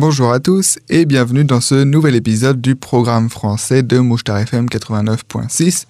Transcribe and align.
Bonjour 0.00 0.30
à 0.32 0.38
tous 0.38 0.78
et 0.88 1.06
bienvenue 1.06 1.42
dans 1.42 1.60
ce 1.60 1.82
nouvel 1.82 2.14
épisode 2.14 2.60
du 2.60 2.76
programme 2.76 3.28
français 3.28 3.82
de 3.82 3.98
Mouchtar 3.98 4.38
FM 4.38 4.66
89.6. 4.66 5.86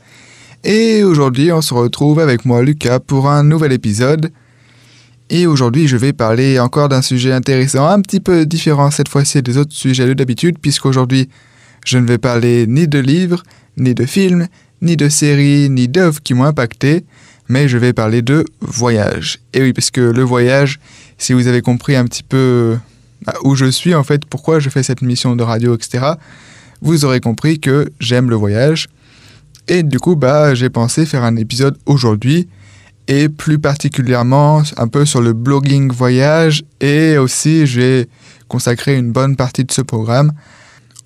Et 0.65 1.05
aujourd'hui, 1.05 1.53
on 1.53 1.61
se 1.61 1.75
retrouve 1.75 2.19
avec 2.19 2.47
moi, 2.47 2.63
Lucas, 2.63 3.01
pour 3.01 3.29
un 3.29 3.45
nouvel 3.45 3.71
épisode. 3.71 4.33
Et 5.29 5.47
aujourd'hui, 5.47 5.89
je 5.89 5.99
vais 5.99 6.15
parler 6.15 6.59
encore 6.59 6.89
d'un 6.89 7.03
sujet 7.03 7.33
intéressant, 7.33 7.87
un 7.87 8.01
petit 8.01 8.21
peu 8.21 8.47
différent 8.47 8.91
cette 8.91 9.11
fois-ci 9.11 9.43
des 9.43 9.59
autres 9.59 9.75
sujets 9.75 10.07
de 10.07 10.15
d'habitude, 10.15 10.59
puisqu'aujourd'hui, 10.59 11.29
je 11.85 11.99
ne 11.99 12.07
vais 12.07 12.17
parler 12.17 12.67
ni 12.67 12.89
de 12.89 13.01
livres, 13.01 13.43
ni 13.77 13.93
de 13.93 14.07
films, 14.07 14.47
ni 14.81 14.97
de 14.97 15.11
séries, 15.11 15.69
ni 15.69 15.87
d'œuvres 15.87 16.23
qui 16.23 16.33
m'ont 16.33 16.45
impacté, 16.45 17.05
mais 17.51 17.69
je 17.69 17.77
vais 17.77 17.93
parler 17.93 18.23
de 18.23 18.47
voyage. 18.63 19.41
Et 19.53 19.61
oui, 19.61 19.75
parce 19.75 19.91
que 19.91 20.01
le 20.01 20.23
voyage, 20.23 20.81
si 21.19 21.35
vous 21.35 21.47
avez 21.47 21.61
compris 21.61 21.95
un 21.95 22.07
petit 22.07 22.23
peu 22.23 22.79
où 23.45 23.55
je 23.55 23.67
suis, 23.67 23.95
en 23.95 24.05
fait, 24.05 24.25
pourquoi 24.25 24.61
je 24.61 24.69
fais 24.69 24.83
cette 24.83 25.03
mission 25.03 25.37
de 25.37 25.43
radio, 25.43 25.75
etc., 25.75 26.13
vous 26.81 27.05
aurez 27.05 27.21
compris 27.21 27.59
que 27.59 27.91
j'aime 27.99 28.31
le 28.31 28.37
voyage. 28.37 28.89
Et 29.67 29.83
du 29.83 29.99
coup, 29.99 30.17
bah, 30.17 30.55
j'ai 30.55 30.71
pensé 30.71 31.07
faire 31.07 31.25
un 31.25 31.37
épisode 31.37 31.77
aujourd'hui 31.87 32.49
et 33.09 33.29
plus 33.29 33.59
particulièrement 33.59 34.63
un 34.77 34.89
peu 34.89 35.05
sur 35.05 35.21
le 35.21 35.33
blogging 35.33 35.91
voyage 35.91 36.63
et 36.81 37.17
aussi 37.17 37.67
j'ai 37.67 38.09
consacré 38.49 38.97
une 38.97 39.13
bonne 39.13 39.35
partie 39.35 39.65
de 39.65 39.73
ce 39.73 39.81
programme 39.81 40.33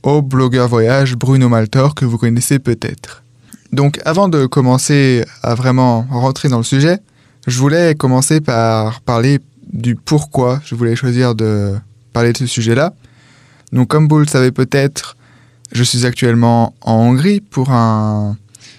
au 0.03 0.21
blogueur 0.21 0.69
voyage 0.69 1.15
Bruno 1.15 1.49
Maltor 1.49 1.95
que 1.95 2.05
vous 2.05 2.19
connaissez 2.19 2.59
peut-être. 2.59 3.23
Donc 3.73 4.01
avant 4.05 4.29
de 4.29 4.47
commencer 4.47 5.25
à 5.43 5.55
vraiment 5.55 6.07
rentrer 6.11 6.49
dans 6.49 6.59
le 6.59 6.65
sujet, 6.65 6.99
je 7.47 7.59
voulais 7.59 7.95
commencer 7.95 8.41
par 8.41 9.01
parler 9.01 9.39
du 9.73 9.95
pourquoi 9.95 10.61
je 10.65 10.75
voulais 10.75 10.97
choisir 10.97 11.37
de 11.37 11.75
parler 12.13 12.33
de 12.33 12.39
ce 12.39 12.47
sujet-là. 12.47 12.95
Donc 13.73 13.89
comme 13.89 14.09
vous 14.09 14.19
le 14.19 14.27
savez 14.27 14.53
peut-être, 14.53 15.17
je 15.73 15.83
suis 15.83 16.05
actuellement 16.05 16.75
en 16.83 16.95
Hongrie 16.95 17.41
pour 17.41 17.71
un 17.71 18.37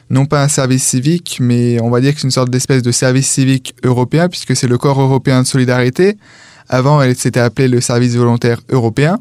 non 0.10 0.26
pas 0.26 0.44
un 0.44 0.48
service 0.48 0.84
civique, 0.84 1.40
mais 1.42 1.82
on 1.82 1.90
va 1.90 2.00
dire 2.00 2.14
que 2.14 2.22
c'est 2.22 2.28
une 2.28 2.32
sorte 2.32 2.52
d'espèce 2.52 2.84
de 2.84 2.92
service 2.92 3.28
civique 3.28 3.74
européen, 3.84 4.30
puisque 4.30 4.56
c'est 4.56 4.68
le 4.68 4.78
corps 4.78 5.02
européen 5.02 5.42
de 5.42 5.48
solidarité. 5.48 6.18
Avant, 6.70 7.02
elle 7.02 7.16
s'était 7.16 7.40
appelée 7.40 7.68
le 7.68 7.82
service 7.82 8.16
volontaire 8.16 8.60
européen. 8.70 9.20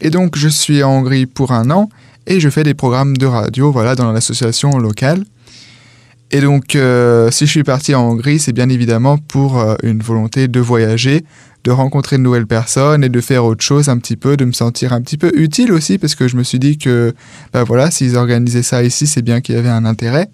Et 0.00 0.10
donc, 0.10 0.36
je 0.36 0.48
suis 0.48 0.82
en 0.82 0.98
Hongrie 0.98 1.26
pour 1.26 1.52
un 1.52 1.70
an 1.70 1.88
et 2.26 2.40
je 2.40 2.48
fais 2.48 2.62
des 2.62 2.74
programmes 2.74 3.16
de 3.16 3.26
radio 3.26 3.72
voilà, 3.72 3.94
dans 3.94 4.12
l'association 4.12 4.78
locale. 4.78 5.24
Et 6.30 6.40
donc, 6.40 6.76
euh, 6.76 7.30
si 7.30 7.46
je 7.46 7.50
suis 7.50 7.64
parti 7.64 7.94
en 7.94 8.02
Hongrie, 8.08 8.38
c'est 8.38 8.52
bien 8.52 8.68
évidemment 8.68 9.18
pour 9.18 9.60
euh, 9.60 9.74
une 9.82 10.00
volonté 10.00 10.48
de 10.48 10.60
voyager, 10.60 11.24
de 11.64 11.70
rencontrer 11.70 12.16
de 12.16 12.22
nouvelles 12.22 12.46
personnes 12.46 13.04
et 13.04 13.08
de 13.08 13.20
faire 13.20 13.44
autre 13.44 13.62
chose 13.62 13.88
un 13.88 13.98
petit 13.98 14.16
peu, 14.16 14.36
de 14.36 14.44
me 14.44 14.52
sentir 14.52 14.92
un 14.92 15.00
petit 15.00 15.16
peu 15.16 15.30
utile 15.34 15.72
aussi, 15.72 15.98
parce 15.98 16.14
que 16.14 16.28
je 16.28 16.36
me 16.36 16.42
suis 16.42 16.58
dit 16.58 16.78
que, 16.78 17.14
ben 17.52 17.62
voilà, 17.62 17.90
s'ils 17.90 18.16
organisaient 18.16 18.62
ça 18.62 18.82
ici, 18.82 19.06
c'est 19.06 19.22
bien 19.22 19.40
qu'il 19.40 19.54
y 19.54 19.58
avait 19.58 19.68
un 19.68 19.84
intérêt. 19.84 20.28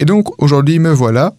Et 0.00 0.04
donc, 0.04 0.42
aujourd'hui, 0.42 0.78
me 0.78 0.90
voilà. 0.90 1.34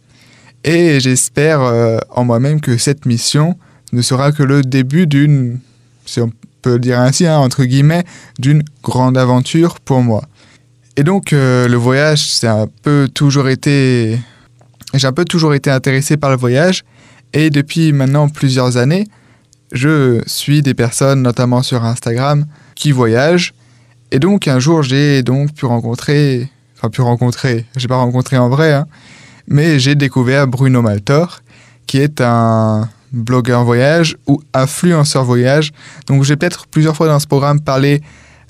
Et 0.64 1.00
j'espère 1.00 1.62
euh, 1.62 1.98
en 2.10 2.24
moi-même 2.24 2.62
que 2.62 2.78
cette 2.78 3.06
mission 3.06 3.58
ne 3.92 4.02
sera 4.02 4.32
que 4.32 4.44
le 4.44 4.62
début 4.62 5.06
d'une, 5.06 5.60
si 6.06 6.22
on 6.22 6.32
peut 6.62 6.74
le 6.74 6.80
dire 6.80 7.00
ainsi, 7.00 7.28
hein, 7.28 7.38
entre 7.38 7.66
guillemets, 7.66 8.04
d'une 8.40 8.64
grande 8.82 9.18
aventure 9.18 9.80
pour 9.80 10.02
moi. 10.02 10.24
Et 10.98 11.04
donc, 11.04 11.34
euh, 11.34 11.68
le 11.68 11.76
voyage, 11.76 12.32
c'est 12.32 12.48
un 12.48 12.68
peu 12.84 13.10
toujours 13.14 13.50
été. 13.50 14.18
J'ai 14.94 15.08
un 15.08 15.12
peu 15.12 15.26
toujours 15.26 15.54
été 15.54 15.70
intéressé 15.70 16.16
par 16.16 16.30
le 16.30 16.38
voyage. 16.38 16.84
Et 17.34 17.50
depuis 17.50 17.92
maintenant 17.92 18.30
plusieurs 18.30 18.78
années, 18.78 19.06
je 19.76 20.22
suis 20.26 20.62
des 20.62 20.74
personnes, 20.74 21.22
notamment 21.22 21.62
sur 21.62 21.84
Instagram, 21.84 22.46
qui 22.74 22.92
voyagent. 22.92 23.54
Et 24.12 24.20
donc, 24.20 24.48
un 24.48 24.58
jour, 24.58 24.82
j'ai 24.82 25.22
donc 25.22 25.54
pu 25.54 25.66
rencontrer. 25.66 26.50
Enfin, 26.78 26.90
pu 26.90 27.02
rencontrer. 27.02 27.66
J'ai 27.76 27.88
pas 27.88 27.98
rencontré 27.98 28.38
en 28.38 28.50
vrai, 28.50 28.74
hein, 28.74 28.88
mais 29.48 29.78
j'ai 29.78 29.96
découvert 29.96 30.48
Bruno 30.48 30.82
Maltor, 30.82 31.42
qui 31.88 32.00
est 32.00 32.22
un 32.22 32.90
blogueur 33.12 33.64
voyage 33.64 34.18
ou 34.28 34.42
influenceur 34.54 35.24
voyage. 35.24 35.72
Donc, 36.08 36.24
j'ai 36.24 36.38
peut-être 36.38 36.68
plusieurs 36.68 36.96
fois 36.96 37.08
dans 37.08 37.20
ce 37.20 37.28
programme 37.28 37.60
parlé 37.60 38.02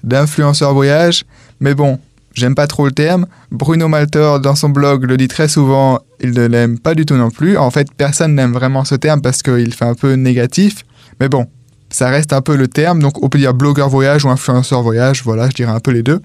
d'influenceur 0.03 0.73
voyage, 0.73 1.25
mais 1.59 1.73
bon, 1.73 1.99
J'aime 2.35 2.53
pas 2.53 2.67
trop 2.67 2.85
le 2.85 2.91
terme. 2.91 3.27
Bruno 3.49 3.87
Malter, 3.87 4.39
dans 4.43 4.55
son 4.55 4.67
blog, 4.67 5.05
le 5.05 5.15
dit 5.15 5.29
très 5.29 5.47
souvent, 5.47 5.99
il 6.19 6.31
ne 6.31 6.45
l'aime 6.45 6.77
pas 6.77 6.93
du 6.93 7.05
tout 7.05 7.15
non 7.15 7.31
plus. 7.31 7.57
En 7.57 7.71
fait, 7.71 7.87
personne 7.95 8.35
n'aime 8.35 8.51
vraiment 8.51 8.83
ce 8.83 8.95
terme 8.95 9.21
parce 9.21 9.41
qu'il 9.41 9.73
fait 9.73 9.85
un 9.85 9.93
peu 9.93 10.13
négatif. 10.15 10.83
Mais 11.19 11.29
bon, 11.29 11.47
ça 11.89 12.09
reste 12.09 12.33
un 12.33 12.41
peu 12.41 12.55
le 12.55 12.67
terme. 12.67 13.01
Donc, 13.01 13.23
on 13.23 13.29
peut 13.29 13.37
dire 13.37 13.53
blogueur 13.53 13.89
voyage 13.89 14.25
ou 14.25 14.29
influenceur 14.29 14.81
voyage. 14.81 15.23
Voilà, 15.23 15.49
je 15.49 15.55
dirais 15.55 15.71
un 15.71 15.79
peu 15.79 15.91
les 15.91 16.03
deux. 16.03 16.21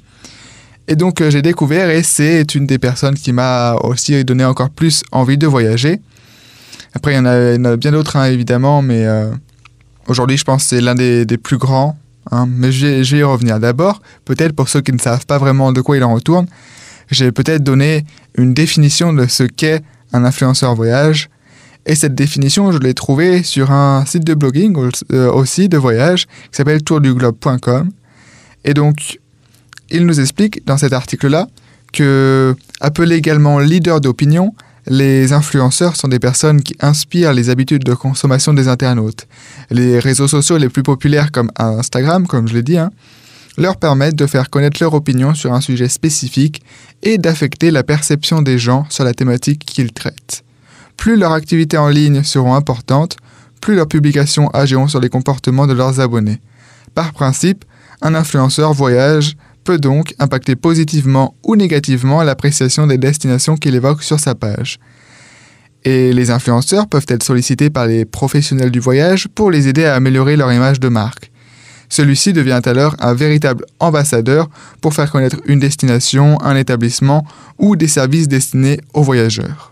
Et 0.88 0.96
donc, 0.96 1.20
euh, 1.20 1.30
j'ai 1.30 1.42
découvert 1.42 1.90
et 1.90 2.02
c'est 2.02 2.54
une 2.54 2.66
des 2.66 2.78
personnes 2.78 3.14
qui 3.14 3.32
m'a 3.32 3.74
aussi 3.74 4.24
donné 4.24 4.44
encore 4.44 4.70
plus 4.70 5.04
envie 5.12 5.38
de 5.38 5.46
voyager. 5.46 6.00
Après, 6.94 7.12
il 7.12 7.16
y 7.16 7.18
en 7.18 7.26
a, 7.26 7.76
bien 7.76 7.92
d'autres, 7.92 8.16
hein, 8.16 8.24
évidemment, 8.24 8.82
mais 8.82 9.06
euh, 9.06 9.30
aujourd'hui, 10.08 10.36
je 10.36 10.44
pense 10.44 10.64
que 10.64 10.68
c'est 10.70 10.80
l'un 10.80 10.96
des, 10.96 11.24
plus 11.40 11.58
grands 11.58 11.96
Hein. 12.30 12.46
mais 12.48 12.70
je 12.70 12.86
vais, 12.86 13.18
y 13.18 13.22
revenir. 13.22 13.58
D'abord, 13.58 14.00
peut-être 14.24 14.52
pour 14.52 14.68
ceux 14.68 14.80
qui 14.80 14.92
ne 14.92 14.98
savent 14.98 15.26
pas 15.26 15.38
vraiment 15.38 15.72
de 15.72 15.80
quoi 15.80 15.96
il 15.96 16.04
en 16.04 16.14
retourne, 16.14 16.46
j'ai 17.10 17.32
peut-être 17.32 17.62
donné 17.62 18.04
une 18.36 18.54
définition 18.54 19.12
de 19.12 19.26
ce 19.26 19.42
qu'est 19.42 19.82
un 20.12 20.24
influenceur 20.24 20.74
voyage. 20.74 21.28
Et 21.90 21.96
cette 21.96 22.14
définition, 22.14 22.70
je 22.70 22.78
l'ai 22.78 22.94
trouvée 22.94 23.42
sur 23.42 23.72
un 23.72 24.06
site 24.06 24.22
de 24.22 24.34
blogging 24.34 24.78
euh, 25.12 25.28
aussi 25.32 25.68
de 25.68 25.76
voyage 25.76 26.26
qui 26.26 26.56
s'appelle 26.56 26.84
tourduglobe.com. 26.84 27.90
Et 28.64 28.74
donc, 28.74 29.18
il 29.90 30.06
nous 30.06 30.20
explique 30.20 30.64
dans 30.66 30.78
cet 30.78 30.92
article-là 30.92 31.48
que, 31.92 32.54
appelé 32.80 33.16
également 33.16 33.58
leader 33.58 34.00
d'opinion, 34.00 34.54
les 34.86 35.32
influenceurs 35.32 35.96
sont 35.96 36.06
des 36.06 36.20
personnes 36.20 36.62
qui 36.62 36.76
inspirent 36.78 37.32
les 37.32 37.50
habitudes 37.50 37.82
de 37.82 37.94
consommation 37.94 38.54
des 38.54 38.68
internautes. 38.68 39.26
Les 39.70 39.98
réseaux 39.98 40.28
sociaux 40.28 40.58
les 40.58 40.68
plus 40.68 40.84
populaires 40.84 41.32
comme 41.32 41.50
Instagram, 41.56 42.28
comme 42.28 42.46
je 42.46 42.54
l'ai 42.54 42.62
dit, 42.62 42.78
hein, 42.78 42.92
leur 43.58 43.76
permettent 43.76 44.14
de 44.14 44.26
faire 44.26 44.48
connaître 44.48 44.80
leur 44.80 44.94
opinion 44.94 45.34
sur 45.34 45.52
un 45.52 45.60
sujet 45.60 45.88
spécifique 45.88 46.62
et 47.02 47.18
d'affecter 47.18 47.72
la 47.72 47.82
perception 47.82 48.42
des 48.42 48.58
gens 48.58 48.86
sur 48.90 49.02
la 49.02 49.12
thématique 49.12 49.64
qu'ils 49.64 49.92
traitent. 49.92 50.44
Plus 51.00 51.16
leurs 51.16 51.32
activités 51.32 51.78
en 51.78 51.88
ligne 51.88 52.22
seront 52.22 52.54
importantes, 52.54 53.16
plus 53.62 53.74
leurs 53.74 53.88
publications 53.88 54.50
agiront 54.50 54.86
sur 54.86 55.00
les 55.00 55.08
comportements 55.08 55.66
de 55.66 55.72
leurs 55.72 55.98
abonnés. 55.98 56.42
Par 56.94 57.14
principe, 57.14 57.64
un 58.02 58.14
influenceur 58.14 58.74
voyage 58.74 59.34
peut 59.64 59.78
donc 59.78 60.14
impacter 60.18 60.56
positivement 60.56 61.34
ou 61.42 61.56
négativement 61.56 62.22
l'appréciation 62.22 62.86
des 62.86 62.98
destinations 62.98 63.56
qu'il 63.56 63.74
évoque 63.74 64.02
sur 64.02 64.20
sa 64.20 64.34
page. 64.34 64.78
Et 65.84 66.12
les 66.12 66.30
influenceurs 66.30 66.86
peuvent 66.86 67.06
être 67.08 67.22
sollicités 67.22 67.70
par 67.70 67.86
les 67.86 68.04
professionnels 68.04 68.70
du 68.70 68.80
voyage 68.80 69.26
pour 69.28 69.50
les 69.50 69.68
aider 69.68 69.86
à 69.86 69.94
améliorer 69.94 70.36
leur 70.36 70.52
image 70.52 70.80
de 70.80 70.88
marque. 70.88 71.32
Celui-ci 71.88 72.34
devient 72.34 72.60
alors 72.66 72.94
un 72.98 73.14
véritable 73.14 73.64
ambassadeur 73.78 74.50
pour 74.82 74.92
faire 74.92 75.10
connaître 75.10 75.38
une 75.46 75.60
destination, 75.60 76.38
un 76.42 76.56
établissement 76.56 77.26
ou 77.58 77.74
des 77.74 77.88
services 77.88 78.28
destinés 78.28 78.80
aux 78.92 79.02
voyageurs. 79.02 79.69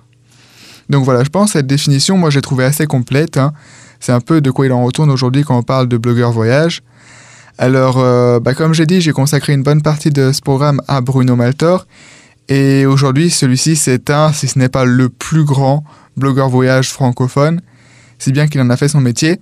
Donc 0.89 1.05
voilà, 1.05 1.25
je 1.25 1.29
pense 1.29 1.53
que 1.53 1.59
cette 1.59 1.67
définition, 1.67 2.17
moi 2.17 2.31
j'ai 2.31 2.41
trouvé 2.41 2.65
assez 2.65 2.87
complète. 2.87 3.37
Hein. 3.37 3.53
C'est 4.01 4.13
un 4.13 4.21
peu 4.21 4.41
de 4.41 4.51
quoi 4.51 4.67
il 4.67 4.73
en 4.73 4.85
retourne 4.85 5.11
aujourd'hui 5.11 5.45
quand 5.45 5.57
on 5.59 5.63
parle 5.63 5.89
de 5.89 5.97
blogueur 5.97 6.33
voyage. 6.33 6.83
Alors, 7.59 7.99
euh, 7.99 8.39
bah, 8.39 8.55
comme 8.55 8.73
j'ai 8.73 8.87
dit, 8.87 9.01
j'ai 9.01 9.13
consacré 9.13 9.53
une 9.53 9.65
bonne 9.65 9.83
partie 9.83 10.11
de 10.11 10.31
ce 10.33 10.41
programme 10.41 10.81
à 10.87 11.01
Bruno 11.01 11.35
Maltor. 11.35 11.87
Et 12.49 12.87
aujourd'hui, 12.87 13.31
celui-ci, 13.31 13.75
c'est 13.75 14.11
un, 14.11 14.33
si 14.33 14.47
ce 14.47 14.59
n'est 14.59 14.69
pas 14.69 14.85
le 14.85 15.09
plus 15.09 15.45
grand 15.45 15.85
blogueur 16.17 16.49
voyage 16.49 16.91
francophone, 16.91 17.61
si 18.19 18.33
bien 18.33 18.47
qu'il 18.47 18.61
en 18.61 18.71
a 18.71 18.77
fait 18.77 18.89
son 18.89 19.01
métier. 19.01 19.41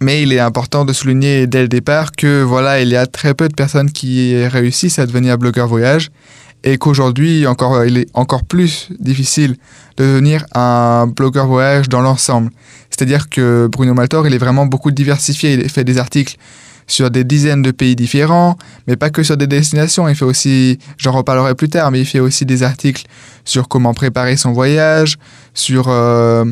Mais 0.00 0.22
il 0.22 0.32
est 0.32 0.38
important 0.38 0.84
de 0.84 0.92
souligner 0.92 1.46
dès 1.46 1.62
le 1.62 1.68
départ 1.68 2.12
que 2.12 2.42
voilà, 2.42 2.80
il 2.80 2.88
y 2.88 2.96
a 2.96 3.06
très 3.06 3.34
peu 3.34 3.48
de 3.48 3.54
personnes 3.54 3.90
qui 3.90 4.46
réussissent 4.46 4.98
à 4.98 5.06
devenir 5.06 5.36
blogueur 5.36 5.66
voyage 5.66 6.10
et 6.64 6.78
qu'aujourd'hui, 6.78 7.46
encore, 7.46 7.84
il 7.84 7.98
est 7.98 8.08
encore 8.14 8.42
plus 8.42 8.88
difficile 8.98 9.56
de 9.98 10.04
devenir 10.04 10.46
un 10.54 11.06
blogueur 11.06 11.46
voyage 11.46 11.90
dans 11.90 12.00
l'ensemble. 12.00 12.50
C'est-à-dire 12.90 13.28
que 13.28 13.68
Bruno 13.70 13.92
Maltor, 13.92 14.26
il 14.26 14.34
est 14.34 14.38
vraiment 14.38 14.64
beaucoup 14.64 14.90
diversifié. 14.90 15.52
Il 15.52 15.68
fait 15.68 15.84
des 15.84 15.98
articles 15.98 16.36
sur 16.86 17.10
des 17.10 17.22
dizaines 17.24 17.62
de 17.62 17.70
pays 17.70 17.96
différents, 17.96 18.56
mais 18.86 18.96
pas 18.96 19.10
que 19.10 19.22
sur 19.22 19.36
des 19.36 19.46
destinations. 19.46 20.08
Il 20.08 20.14
fait 20.14 20.24
aussi, 20.24 20.78
j'en 20.96 21.12
reparlerai 21.12 21.54
plus 21.54 21.68
tard, 21.68 21.90
mais 21.90 22.00
il 22.00 22.06
fait 22.06 22.20
aussi 22.20 22.46
des 22.46 22.62
articles 22.62 23.04
sur 23.44 23.68
comment 23.68 23.92
préparer 23.92 24.36
son 24.36 24.52
voyage, 24.52 25.16
sur 25.52 25.86
euh, 25.88 26.44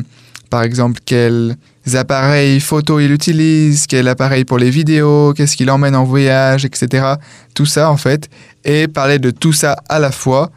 par 0.49 0.61
exemple 0.63 0.99
quels 1.05 1.55
appareils 1.93 2.59
photo 2.59 2.99
il 2.99 3.11
utilise, 3.11 3.87
quel 3.87 4.07
appareil 4.07 4.45
pour 4.45 4.57
les 4.57 4.69
vidéos, 4.69 5.33
qu'est-ce 5.33 5.57
qu'il 5.57 5.69
emmène 5.69 5.95
en 5.95 6.03
voyage, 6.03 6.65
etc. 6.65 7.15
Tout 7.53 7.65
ça 7.65 7.89
en 7.89 7.97
fait. 7.97 8.29
Et 8.65 8.87
parler 8.87 9.19
de 9.19 9.31
tout 9.31 9.53
ça 9.53 9.77
à 9.89 9.99
la 9.99 10.11
fois, 10.11 10.51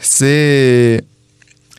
c'est 0.00 1.04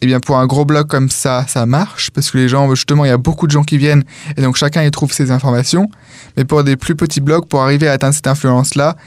eh 0.01 0.06
bien 0.06 0.19
pour 0.19 0.38
un 0.38 0.45
gros 0.47 0.65
blog 0.65 0.88
comme 0.88 1.09
ça, 1.09 1.45
ça 1.47 1.65
marche 1.65 2.12
parce 2.12 2.30
que 2.30 2.38
les 2.38 2.50
gens, 2.50 2.69
justement, 2.75 3.06
il 3.06 3.07
y 3.07 3.12
a 3.12 3.18
beaucoup 3.18 3.47
de 3.47 3.51
gens 3.51 3.63
qui 3.63 3.77
viennent 3.77 4.03
et 4.35 4.41
donc 4.41 4.57
chacun 4.57 4.83
y 4.83 4.91
trouve 4.91 5.13
ses 5.13 5.31
informations. 5.31 5.89
Mais 6.35 6.44
pour 6.44 6.65
des 6.65 6.75
plus 6.75 6.95
petits 6.95 7.21
blogs, 7.21 7.45
pour 7.45 7.62
arriver 7.62 7.88
à 7.88 7.94
atteindre 7.94 8.13
cette 8.13 8.27
influence-là, 8.27 8.97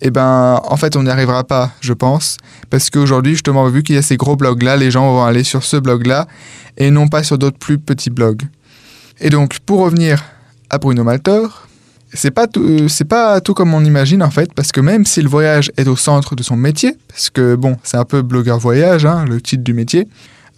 eh 0.00 0.10
ben, 0.10 0.60
en 0.62 0.76
fait, 0.76 0.96
on 0.96 1.02
n'y 1.02 1.10
arrivera 1.10 1.42
pas, 1.42 1.72
je 1.80 1.92
pense, 1.92 2.36
parce 2.70 2.90
qu'aujourd'hui, 2.90 3.32
justement, 3.32 3.66
vu 3.68 3.82
qu'il 3.82 3.96
y 3.96 3.98
a 3.98 4.02
ces 4.02 4.16
gros 4.16 4.36
blogs-là, 4.36 4.76
les 4.76 4.90
gens 4.90 5.10
vont 5.10 5.24
aller 5.24 5.42
sur 5.42 5.64
ce 5.64 5.76
blog-là 5.76 6.28
et 6.76 6.90
non 6.90 7.08
pas 7.08 7.22
sur 7.22 7.36
d'autres 7.36 7.58
plus 7.58 7.78
petits 7.78 8.10
blogs. 8.10 8.42
Et 9.20 9.30
donc, 9.30 9.58
pour 9.60 9.80
revenir 9.80 10.22
à 10.70 10.78
Bruno 10.78 11.02
Maltor, 11.02 11.66
c'est 12.14 12.30
pas 12.30 12.46
tout, 12.46 12.88
c'est 12.88 13.04
pas 13.04 13.40
tout 13.40 13.54
comme 13.54 13.74
on 13.74 13.84
imagine 13.84 14.22
en 14.22 14.30
fait, 14.30 14.52
parce 14.54 14.72
que 14.72 14.80
même 14.80 15.04
si 15.04 15.20
le 15.20 15.28
voyage 15.28 15.70
est 15.76 15.88
au 15.88 15.96
centre 15.96 16.34
de 16.34 16.42
son 16.42 16.56
métier, 16.56 16.96
parce 17.08 17.30
que 17.30 17.54
bon, 17.54 17.76
c'est 17.82 17.96
un 17.96 18.04
peu 18.04 18.22
blogueur 18.22 18.58
voyage, 18.58 19.04
hein, 19.04 19.24
le 19.28 19.40
titre 19.40 19.62
du 19.64 19.74
métier, 19.74 20.08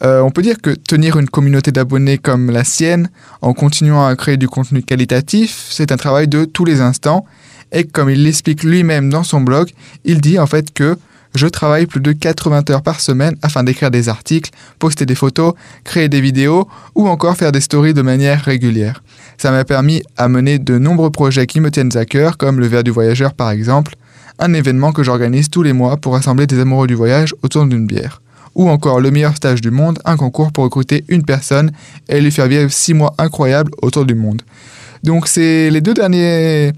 euh, 0.02 0.20
on 0.20 0.30
peut 0.30 0.42
dire 0.42 0.60
que 0.60 0.70
tenir 0.70 1.18
une 1.18 1.28
communauté 1.28 1.72
d'abonnés 1.72 2.18
comme 2.18 2.50
la 2.50 2.64
sienne, 2.64 3.08
en 3.40 3.54
continuant 3.54 4.06
à 4.06 4.14
créer 4.14 4.36
du 4.36 4.48
contenu 4.48 4.82
qualitatif, 4.82 5.66
c'est 5.70 5.90
un 5.90 5.96
travail 5.96 6.28
de 6.28 6.44
tous 6.44 6.64
les 6.64 6.80
instants. 6.80 7.24
Et 7.72 7.84
comme 7.84 8.10
il 8.10 8.22
l'explique 8.22 8.62
lui-même 8.62 9.10
dans 9.10 9.24
son 9.24 9.40
blog, 9.40 9.70
il 10.04 10.20
dit 10.20 10.38
en 10.38 10.46
fait 10.46 10.72
que 10.72 10.96
je 11.34 11.46
travaille 11.46 11.86
plus 11.86 12.00
de 12.00 12.12
80 12.12 12.70
heures 12.70 12.82
par 12.82 13.00
semaine 13.00 13.36
afin 13.42 13.62
d'écrire 13.64 13.90
des 13.90 14.08
articles, 14.08 14.50
poster 14.78 15.06
des 15.06 15.14
photos, 15.14 15.54
créer 15.84 16.08
des 16.08 16.20
vidéos 16.20 16.68
ou 16.94 17.08
encore 17.08 17.36
faire 17.36 17.52
des 17.52 17.60
stories 17.60 17.94
de 17.94 18.02
manière 18.02 18.42
régulière. 18.42 19.02
Ça 19.38 19.50
m'a 19.50 19.64
permis 19.64 20.02
à 20.16 20.28
mener 20.28 20.58
de 20.58 20.78
nombreux 20.78 21.10
projets 21.10 21.46
qui 21.46 21.60
me 21.60 21.70
tiennent 21.70 21.96
à 21.96 22.04
cœur, 22.04 22.36
comme 22.36 22.60
le 22.60 22.66
Verre 22.66 22.84
du 22.84 22.90
Voyageur 22.90 23.34
par 23.34 23.50
exemple, 23.50 23.94
un 24.38 24.52
événement 24.52 24.92
que 24.92 25.02
j'organise 25.02 25.50
tous 25.50 25.62
les 25.62 25.72
mois 25.72 25.96
pour 25.96 26.14
rassembler 26.14 26.46
des 26.46 26.60
amoureux 26.60 26.86
du 26.86 26.94
voyage 26.94 27.34
autour 27.42 27.66
d'une 27.66 27.86
bière 27.86 28.20
ou 28.56 28.70
encore 28.70 29.00
le 29.00 29.10
meilleur 29.10 29.36
stage 29.36 29.60
du 29.60 29.70
monde, 29.70 29.98
un 30.04 30.16
concours 30.16 30.50
pour 30.50 30.64
recruter 30.64 31.04
une 31.08 31.22
personne 31.22 31.70
et 32.08 32.20
lui 32.20 32.30
faire 32.30 32.48
vivre 32.48 32.70
six 32.70 32.94
mois 32.94 33.14
incroyables 33.18 33.70
autour 33.82 34.06
du 34.06 34.14
monde. 34.14 34.42
Donc 35.04 35.28
c'est 35.28 35.70
les 35.70 35.82
deux 35.82 35.92
dernières 35.92 36.72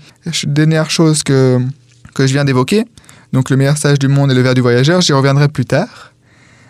choses 0.90 1.22
que, 1.22 1.60
que 2.14 2.26
je 2.26 2.32
viens 2.32 2.44
d'évoquer. 2.44 2.84
Donc 3.32 3.49
le 3.49 3.56
meilleur 3.56 3.76
stage 3.76 4.00
du 4.00 4.08
monde 4.08 4.32
et 4.32 4.34
le 4.34 4.43
verre 4.43 4.55
du 4.55 4.60
voyageur, 4.60 5.00
j'y 5.00 5.12
reviendrai 5.12 5.49
plus 5.49 5.64
tard. 5.64 6.12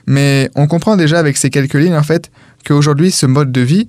Mais 0.06 0.50
on 0.54 0.66
comprend 0.66 0.96
déjà 0.96 1.18
avec 1.18 1.38
ces 1.38 1.48
quelques 1.48 1.74
lignes 1.74 1.96
en 1.96 2.02
fait 2.02 2.30
qu'aujourd'hui 2.66 3.10
ce 3.10 3.24
mode 3.24 3.50
de 3.50 3.62
vie, 3.62 3.88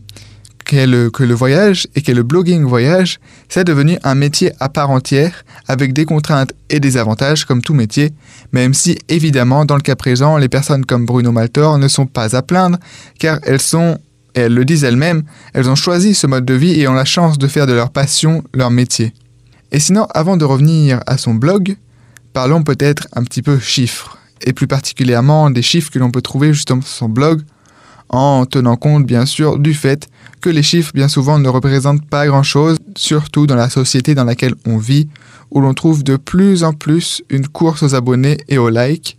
que 0.70 1.24
le 1.24 1.34
voyage 1.34 1.88
et 1.96 2.02
que 2.02 2.12
le 2.12 2.22
blogging 2.22 2.64
voyage, 2.64 3.20
c'est 3.48 3.64
devenu 3.64 3.98
un 4.04 4.14
métier 4.14 4.52
à 4.60 4.70
part 4.70 4.92
entière, 4.92 5.44
avec 5.68 5.94
des 5.94 6.06
contraintes 6.06 6.54
et 6.70 6.80
des 6.80 6.98
avantages 6.98 7.46
comme 7.46 7.64
tout 7.64 7.74
métier, 7.74 8.12
même 8.52 8.76
si 8.76 9.00
évidemment 9.08 9.66
dans 9.66 9.76
le 9.76 9.82
cas 9.82 9.96
présent, 9.96 10.38
les 10.38 10.50
personnes 10.50 10.86
comme 10.86 11.06
Bruno 11.06 11.32
Maltor 11.32 11.80
ne 11.80 11.88
sont 11.88 12.06
pas 12.06 12.36
à 12.36 12.44
plaindre, 12.44 12.78
car 13.18 13.40
elles 13.44 13.62
sont, 13.62 13.98
et 14.36 14.42
elles 14.42 14.54
le 14.54 14.64
disent 14.64 14.84
elles-mêmes, 14.84 15.24
elles 15.54 15.70
ont 15.70 15.76
choisi 15.76 16.14
ce 16.14 16.28
mode 16.28 16.46
de 16.46 16.54
vie 16.54 16.80
et 16.80 16.88
ont 16.88 16.94
la 16.94 17.06
chance 17.06 17.40
de 17.40 17.48
faire 17.48 17.66
de 17.66 17.74
leur 17.74 17.90
passion 17.90 18.44
leur 18.54 18.70
métier. 18.70 19.14
Et 19.72 19.80
sinon, 19.80 20.06
avant 20.14 20.38
de 20.38 20.46
revenir 20.46 21.00
à 21.08 21.18
son 21.18 21.34
blog, 21.34 21.78
parlons 22.34 22.62
peut-être 22.62 23.08
un 23.14 23.24
petit 23.24 23.42
peu 23.42 23.58
chiffres, 23.58 24.20
et 24.46 24.54
plus 24.54 24.68
particulièrement 24.68 25.50
des 25.50 25.64
chiffres 25.64 25.90
que 25.90 26.00
l'on 26.00 26.12
peut 26.12 26.22
trouver 26.22 26.54
justement 26.54 26.82
sur 26.82 26.92
son 26.92 27.10
blog, 27.10 27.42
en 28.10 28.46
tenant 28.46 28.76
compte 28.76 29.06
bien 29.06 29.26
sûr 29.26 29.60
du 29.60 29.74
fait 29.74 30.10
que 30.42 30.50
les 30.50 30.64
chiffres 30.64 30.92
bien 30.94 31.08
souvent 31.08 31.40
ne 31.40 31.50
représentent 31.50 32.06
pas 32.06 32.26
grand-chose, 32.26 32.78
surtout 32.96 33.46
dans 33.48 33.56
la 33.56 33.70
société 33.70 34.16
dans 34.16 34.24
laquelle 34.24 34.56
on 34.66 34.78
vit, 34.78 35.10
où 35.52 35.62
l'on 35.62 35.74
trouve 35.74 36.04
de 36.04 36.16
plus 36.16 36.64
en 36.64 36.74
plus 36.74 37.22
une 37.30 37.48
course 37.48 37.84
aux 37.84 37.96
abonnés 37.96 38.38
et 38.48 38.58
aux 38.58 38.70
likes. 38.70 39.18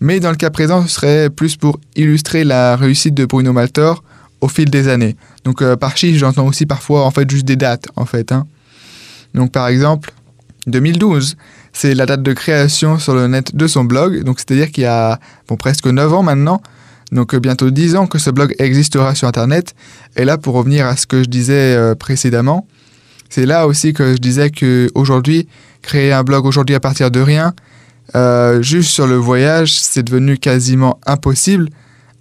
Mais 0.00 0.20
dans 0.20 0.30
le 0.30 0.36
cas 0.36 0.50
présent, 0.50 0.82
ce 0.82 0.88
serait 0.88 1.30
plus 1.30 1.56
pour 1.56 1.78
illustrer 1.96 2.44
la 2.44 2.76
réussite 2.76 3.14
de 3.14 3.24
Bruno 3.24 3.52
Maltor 3.52 4.02
au 4.40 4.48
fil 4.48 4.68
des 4.68 4.88
années. 4.88 5.16
Donc 5.44 5.62
euh, 5.62 5.76
par 5.76 5.96
chiffre, 5.96 6.18
j'entends 6.18 6.46
aussi 6.46 6.66
parfois 6.66 7.04
en 7.04 7.10
fait 7.10 7.30
juste 7.30 7.46
des 7.46 7.56
dates 7.56 7.86
en 7.96 8.04
fait. 8.04 8.32
Hein. 8.32 8.46
Donc 9.34 9.52
par 9.52 9.68
exemple, 9.68 10.12
2012, 10.66 11.36
c'est 11.72 11.94
la 11.94 12.06
date 12.06 12.22
de 12.22 12.32
création 12.32 12.98
sur 12.98 13.14
le 13.14 13.28
net 13.28 13.54
de 13.54 13.66
son 13.66 13.84
blog. 13.84 14.24
Donc 14.24 14.38
c'est-à-dire 14.38 14.70
qu'il 14.70 14.84
y 14.84 14.86
a 14.86 15.18
bon, 15.48 15.56
presque 15.56 15.86
9 15.86 16.12
ans 16.12 16.22
maintenant. 16.22 16.60
Donc 17.12 17.34
euh, 17.34 17.40
bientôt 17.40 17.70
10 17.70 17.94
ans 17.96 18.06
que 18.06 18.18
ce 18.18 18.30
blog 18.30 18.54
existera 18.58 19.14
sur 19.14 19.28
Internet. 19.28 19.74
Et 20.16 20.24
là, 20.24 20.38
pour 20.38 20.54
revenir 20.54 20.86
à 20.86 20.96
ce 20.96 21.06
que 21.06 21.22
je 21.22 21.28
disais 21.28 21.76
euh, 21.76 21.94
précédemment, 21.94 22.66
c'est 23.28 23.46
là 23.46 23.66
aussi 23.66 23.92
que 23.92 24.12
je 24.12 24.18
disais 24.18 24.50
qu'aujourd'hui, 24.50 25.46
créer 25.82 26.12
un 26.12 26.24
blog 26.24 26.46
aujourd'hui 26.46 26.74
à 26.74 26.80
partir 26.80 27.10
de 27.10 27.20
rien, 27.20 27.54
euh, 28.14 28.60
juste 28.62 28.90
sur 28.90 29.06
le 29.06 29.16
voyage, 29.16 29.78
c'est 29.78 30.02
devenu 30.02 30.38
quasiment 30.38 30.98
impossible 31.06 31.68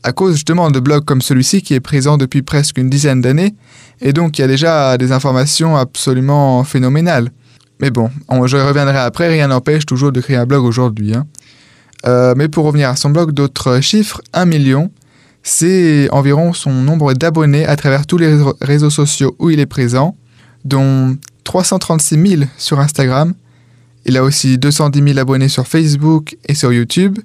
à 0.03 0.13
cause 0.13 0.33
justement 0.33 0.71
de 0.71 0.79
blogs 0.79 1.05
comme 1.05 1.21
celui-ci 1.21 1.61
qui 1.61 1.73
est 1.73 1.79
présent 1.79 2.17
depuis 2.17 2.41
presque 2.41 2.77
une 2.77 2.89
dizaine 2.89 3.21
d'années 3.21 3.53
et 3.99 4.13
donc 4.13 4.37
il 4.37 4.41
y 4.41 4.43
a 4.43 4.47
déjà 4.47 4.97
des 4.97 5.11
informations 5.11 5.75
absolument 5.75 6.63
phénoménales. 6.63 7.29
Mais 7.81 7.91
bon, 7.91 8.09
je 8.45 8.57
reviendrai 8.57 8.97
après, 8.97 9.27
rien 9.27 9.47
n'empêche 9.47 9.85
toujours 9.85 10.11
de 10.11 10.21
créer 10.21 10.37
un 10.37 10.45
blog 10.45 10.63
aujourd'hui. 10.63 11.15
Hein. 11.15 11.25
Euh, 12.05 12.33
mais 12.35 12.47
pour 12.47 12.65
revenir 12.65 12.89
à 12.89 12.95
son 12.95 13.09
blog, 13.09 13.31
d'autres 13.31 13.81
chiffres, 13.81 14.21
1 14.33 14.45
million, 14.45 14.91
c'est 15.43 16.09
environ 16.11 16.53
son 16.53 16.71
nombre 16.71 17.13
d'abonnés 17.13 17.65
à 17.65 17.75
travers 17.75 18.05
tous 18.05 18.17
les 18.17 18.39
réseaux 18.61 18.89
sociaux 18.89 19.35
où 19.39 19.49
il 19.49 19.59
est 19.59 19.65
présent, 19.65 20.15
dont 20.65 21.17
336 21.43 22.27
000 22.27 22.43
sur 22.57 22.79
Instagram. 22.79 23.33
Il 24.05 24.17
a 24.17 24.23
aussi 24.23 24.57
210 24.57 25.03
000 25.03 25.19
abonnés 25.19 25.49
sur 25.49 25.67
Facebook 25.67 26.35
et 26.47 26.55
sur 26.55 26.73
YouTube, 26.73 27.19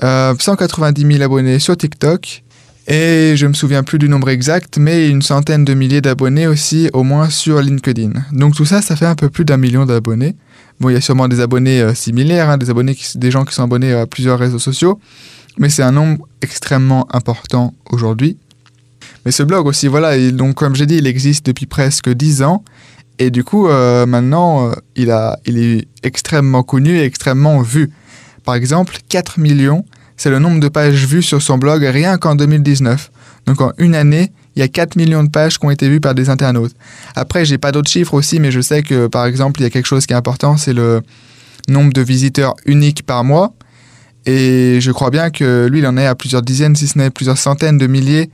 190 0.00 1.04
euh, 1.04 1.10
000 1.12 1.22
abonnés 1.22 1.58
sur 1.58 1.76
TikTok, 1.76 2.42
et 2.90 3.34
je 3.36 3.46
me 3.46 3.52
souviens 3.52 3.82
plus 3.82 3.98
du 3.98 4.08
nombre 4.08 4.30
exact, 4.30 4.78
mais 4.78 5.10
une 5.10 5.20
centaine 5.20 5.62
de 5.62 5.74
milliers 5.74 6.00
d'abonnés 6.00 6.46
aussi, 6.46 6.88
au 6.94 7.02
moins 7.02 7.28
sur 7.28 7.60
LinkedIn. 7.60 8.12
Donc 8.32 8.54
tout 8.54 8.64
ça, 8.64 8.80
ça 8.80 8.96
fait 8.96 9.04
un 9.04 9.14
peu 9.14 9.28
plus 9.28 9.44
d'un 9.44 9.58
million 9.58 9.84
d'abonnés. 9.84 10.36
Bon, 10.80 10.88
il 10.90 10.92
y 10.92 10.96
a 10.96 11.00
sûrement 11.00 11.28
des 11.28 11.40
abonnés 11.40 11.80
euh, 11.80 11.94
similaires, 11.94 12.50
hein, 12.50 12.58
des, 12.58 13.30
gens 13.30 13.44
qui 13.44 13.54
sont 13.54 13.64
abonnés 13.64 13.92
à 13.92 14.06
plusieurs 14.06 14.38
réseaux 14.38 14.58
sociaux, 14.58 15.00
mais 15.58 15.68
c'est 15.68 15.82
un 15.82 15.92
nombre 15.92 16.26
extrêmement 16.40 17.06
important 17.14 17.74
aujourd'hui. 17.90 18.36
Mais 19.24 19.32
ce 19.32 19.42
blog 19.42 19.66
aussi, 19.66 19.88
voilà, 19.88 20.16
donc 20.30 20.54
comme 20.54 20.76
j'ai 20.76 20.86
dit, 20.86 20.96
il 20.96 21.06
existe 21.06 21.46
depuis 21.46 21.66
presque 21.66 22.08
10 22.08 22.42
ans, 22.42 22.64
et 23.18 23.30
du 23.30 23.42
coup, 23.42 23.66
euh, 23.66 24.06
maintenant, 24.06 24.68
euh, 24.68 24.72
il, 24.94 25.12
il 25.46 25.58
est 25.58 25.88
extrêmement 26.04 26.62
connu 26.62 26.98
et 26.98 27.02
extrêmement 27.02 27.60
vu. 27.60 27.90
Par 28.44 28.54
exemple, 28.54 28.98
4 29.08 29.40
millions 29.40 29.84
c'est 30.18 30.30
le 30.30 30.40
nombre 30.40 30.60
de 30.60 30.68
pages 30.68 31.06
vues 31.06 31.22
sur 31.22 31.40
son 31.40 31.56
blog 31.56 31.84
rien 31.84 32.18
qu'en 32.18 32.34
2019. 32.34 33.10
Donc 33.46 33.60
en 33.62 33.72
une 33.78 33.94
année, 33.94 34.32
il 34.58 34.62
y 34.62 34.64
a 34.64 34.68
4 34.68 34.96
millions 34.96 35.22
de 35.22 35.30
pages 35.30 35.56
qui 35.56 35.64
ont 35.64 35.70
été 35.70 35.88
vues 35.88 36.00
par 36.00 36.16
des 36.16 36.30
internautes. 36.30 36.74
Après, 37.14 37.44
j'ai 37.44 37.58
pas 37.58 37.70
d'autres 37.70 37.88
chiffres 37.88 38.14
aussi, 38.14 38.40
mais 38.40 38.50
je 38.50 38.60
sais 38.60 38.82
que 38.82 39.06
par 39.06 39.24
exemple, 39.24 39.60
il 39.60 39.62
y 39.62 39.66
a 39.66 39.70
quelque 39.70 39.86
chose 39.86 40.04
qui 40.04 40.12
est 40.14 40.16
important, 40.16 40.56
c'est 40.56 40.72
le 40.72 41.00
nombre 41.68 41.92
de 41.92 42.00
visiteurs 42.00 42.56
uniques 42.66 43.06
par 43.06 43.22
mois. 43.22 43.54
Et 44.26 44.80
je 44.80 44.90
crois 44.90 45.10
bien 45.10 45.30
que 45.30 45.68
lui, 45.70 45.78
il 45.78 45.86
en 45.86 45.96
est 45.96 46.06
à 46.06 46.16
plusieurs 46.16 46.42
dizaines, 46.42 46.74
si 46.74 46.88
ce 46.88 46.98
n'est 46.98 47.10
plusieurs 47.10 47.38
centaines 47.38 47.78
de 47.78 47.86
milliers 47.86 48.30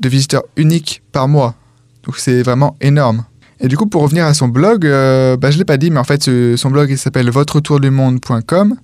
de 0.00 0.08
visiteurs 0.08 0.42
uniques 0.56 1.00
par 1.12 1.28
mois. 1.28 1.54
Donc 2.02 2.16
c'est 2.18 2.42
vraiment 2.42 2.76
énorme. 2.80 3.24
Et 3.60 3.68
du 3.68 3.76
coup, 3.76 3.86
pour 3.86 4.02
revenir 4.02 4.26
à 4.26 4.34
son 4.34 4.48
blog, 4.48 4.84
euh, 4.84 5.36
bah, 5.36 5.52
je 5.52 5.56
ne 5.56 5.60
l'ai 5.60 5.64
pas 5.64 5.76
dit, 5.76 5.92
mais 5.92 6.00
en 6.00 6.04
fait, 6.04 6.28
son 6.56 6.70
blog, 6.70 6.90
il 6.90 6.98
s'appelle 6.98 7.30
votretourdumonde.com. 7.30 8.74